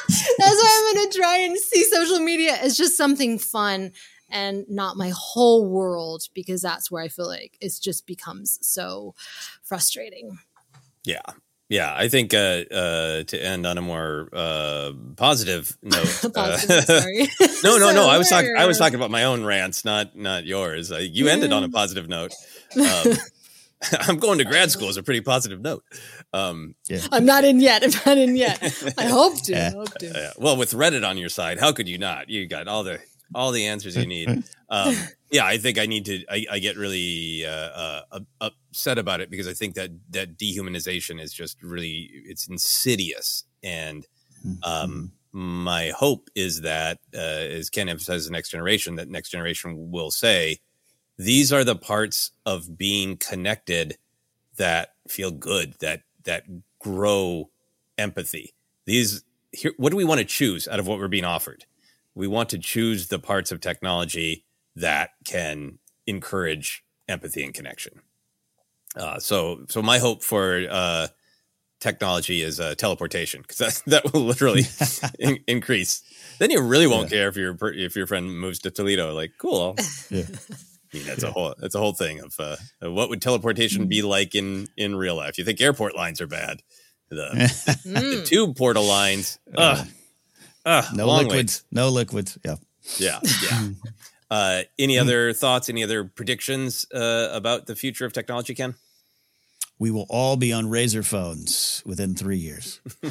[0.37, 3.91] That's why I'm going to try and see social media as just something fun
[4.29, 9.15] and not my whole world because that's where I feel like it just becomes so
[9.63, 10.39] frustrating.
[11.03, 11.21] Yeah.
[11.69, 16.23] Yeah, I think uh, uh, to end on a more uh, positive note.
[16.23, 17.27] uh, Positive, sorry.
[17.63, 18.07] no, no, no.
[18.07, 18.55] I was talking.
[18.57, 20.93] I was talking about my own rants, not not yours.
[20.93, 22.33] Uh, you ended on a positive note.
[22.79, 23.13] Um,
[23.99, 25.83] I'm going to grad school is a pretty positive note.
[26.31, 27.01] Um, yeah.
[27.11, 27.83] I'm not in yet.
[27.83, 28.61] I'm not in yet.
[28.97, 29.67] I hope to.
[29.67, 30.27] I hope to.
[30.27, 32.29] Uh, well, with Reddit on your side, how could you not?
[32.29, 32.99] You got all the
[33.37, 34.43] all the answers you need.
[34.69, 34.97] Um,
[35.31, 36.25] yeah, I think I need to.
[36.29, 41.21] I, I get really uh, uh, upset about it because I think that that dehumanization
[41.21, 44.05] is just really it's insidious, and
[44.63, 49.89] um, my hope is that, uh, as Ken emphasizes, the next generation, that next generation
[49.89, 50.57] will say,
[51.17, 53.97] these are the parts of being connected
[54.57, 56.43] that feel good, that that
[56.79, 57.49] grow
[57.97, 58.53] empathy.
[58.85, 61.65] These here, what do we want to choose out of what we're being offered?
[62.17, 64.43] We want to choose the parts of technology
[64.75, 68.01] that can encourage empathy and connection.
[68.95, 71.07] Uh, so, so my hope for uh,
[71.79, 74.63] technology is uh, teleportation because that that will literally
[75.19, 76.01] in- increase.
[76.39, 79.13] Then you really won't care if your if your friend moves to Toledo.
[79.13, 79.75] Like, cool.
[80.09, 80.23] Yeah.
[80.93, 84.01] I mean, that's a whole that's a whole thing of uh, what would teleportation be
[84.01, 85.37] like in in real life.
[85.37, 86.61] You think airport lines are bad?
[87.09, 87.27] The,
[87.85, 89.37] the tube portal lines.
[89.53, 89.85] Ugh,
[90.67, 91.63] ugh, no long liquids.
[91.71, 92.37] No liquids.
[92.45, 92.55] Yeah.
[92.97, 93.69] Yeah, yeah.
[94.29, 95.69] Uh, any other thoughts?
[95.69, 98.75] Any other predictions uh, about the future of technology, Ken?
[99.79, 102.81] We will all be on Razr phones within three years.
[103.03, 103.09] no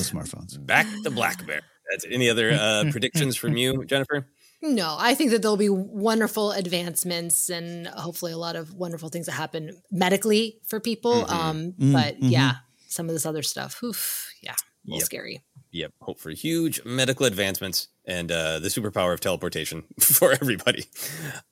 [0.00, 0.58] smartphones.
[0.66, 1.60] Back to BlackBerry.
[1.90, 4.26] That's any other uh, predictions from you, Jennifer?
[4.62, 9.26] No, I think that there'll be wonderful advancements and hopefully a lot of wonderful things
[9.26, 11.22] that happen medically for people.
[11.24, 11.30] Mhm.
[11.30, 12.54] Um, Mm, but yeah,
[12.88, 14.56] some of this other stuff, oof, yeah, a
[14.86, 15.06] little Yep.
[15.06, 15.44] scary.
[15.72, 15.92] Yep.
[16.02, 20.84] Hope for huge medical advancements and uh, the superpower of teleportation for everybody.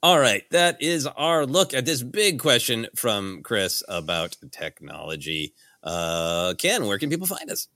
[0.02, 0.42] All right.
[0.50, 5.54] That is our look at this big question from Chris about technology.
[5.82, 7.68] Uh, Ken, where can people find us?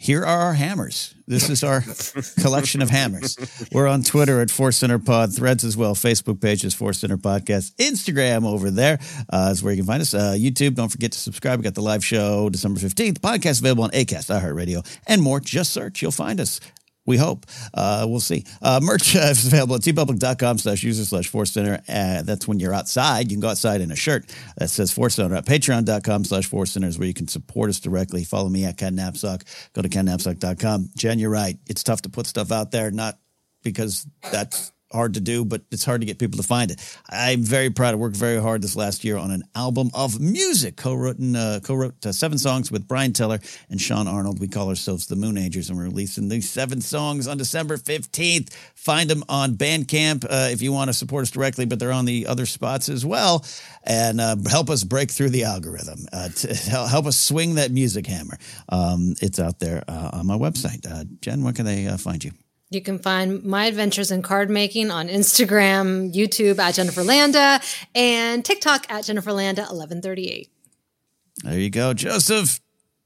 [0.00, 1.12] Here are our hammers.
[1.26, 1.82] This is our
[2.40, 3.36] collection of hammers.
[3.72, 5.96] We're on Twitter at Force Center Pod, Threads as well.
[5.96, 7.74] Facebook page is Force Center Podcast.
[7.74, 10.14] Instagram over there uh, is where you can find us.
[10.14, 11.58] Uh, YouTube, don't forget to subscribe.
[11.58, 13.18] We got the live show December 15th.
[13.18, 15.40] Podcast available on ACAST, iHeartRadio, and more.
[15.40, 16.00] Just search.
[16.00, 16.60] You'll find us.
[17.08, 17.46] We hope.
[17.72, 18.44] Uh, we'll see.
[18.60, 21.80] Uh, merch uh, is available at teepublic.com slash user slash force center.
[21.88, 23.30] Uh, that's when you're outside.
[23.30, 24.26] You can go outside in a shirt
[24.58, 27.80] that says force center at patreon.com slash force center is where you can support us
[27.80, 28.24] directly.
[28.24, 28.94] Follow me at Ken.
[28.98, 30.90] Go to kennapzok.com.
[30.96, 31.56] Jen, you're right.
[31.66, 33.18] It's tough to put stuff out there, not
[33.62, 36.98] because that's hard to do, but it's hard to get people to find it.
[37.10, 37.92] I'm very proud.
[37.92, 40.76] I worked very hard this last year on an album of music.
[40.76, 43.38] Co-wrote, uh, co-wrote uh, seven songs with Brian Teller
[43.68, 44.40] and Sean Arnold.
[44.40, 48.52] We call ourselves the Moon Agers, and we're releasing these seven songs on December 15th.
[48.74, 52.04] Find them on Bandcamp uh, if you want to support us directly, but they're on
[52.04, 53.44] the other spots as well.
[53.84, 56.06] And uh, help us break through the algorithm.
[56.12, 56.28] Uh,
[56.70, 58.38] help us swing that music hammer.
[58.68, 60.86] Um, it's out there uh, on my website.
[61.20, 62.32] Jen, where can they find you?
[62.70, 67.60] You can find my adventures in card making on Instagram, YouTube at Jennifer Landa,
[67.94, 70.50] and TikTok at Jennifer Landa 1138.
[71.44, 72.60] There you go, Joseph.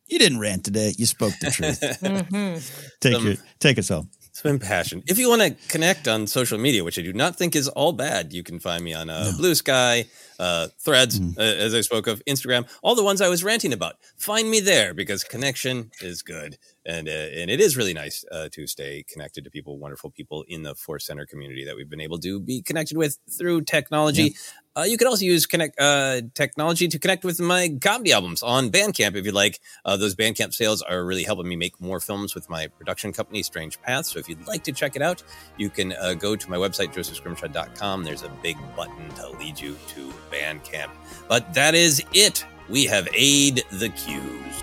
[0.08, 0.92] You didn't rant today.
[0.98, 1.80] You spoke the truth.
[2.02, 2.72] Mhm.
[3.00, 4.10] Take Some- your, take us home.
[4.42, 5.04] Some passion.
[5.06, 7.92] If you want to connect on social media, which I do not think is all
[7.92, 10.08] bad, you can find me on uh, Bluesky,
[10.40, 13.94] uh, Threads, uh, as I spoke of, Instagram, all the ones I was ranting about.
[14.16, 18.48] Find me there because connection is good, and uh, and it is really nice uh,
[18.50, 22.00] to stay connected to people, wonderful people in the Force Center community that we've been
[22.00, 24.34] able to be connected with through technology.
[24.76, 28.70] Uh, you can also use connect uh, technology to connect with my comedy albums on
[28.70, 29.60] Bandcamp if you'd like.
[29.84, 33.42] Uh, those Bandcamp sales are really helping me make more films with my production company,
[33.42, 34.06] Strange Path.
[34.06, 35.22] So if you'd like to check it out,
[35.58, 38.04] you can uh, go to my website, josephscrimshaw.com.
[38.04, 40.90] There's a big button to lead you to Bandcamp.
[41.28, 42.46] But that is it.
[42.70, 44.62] We have aid the cues.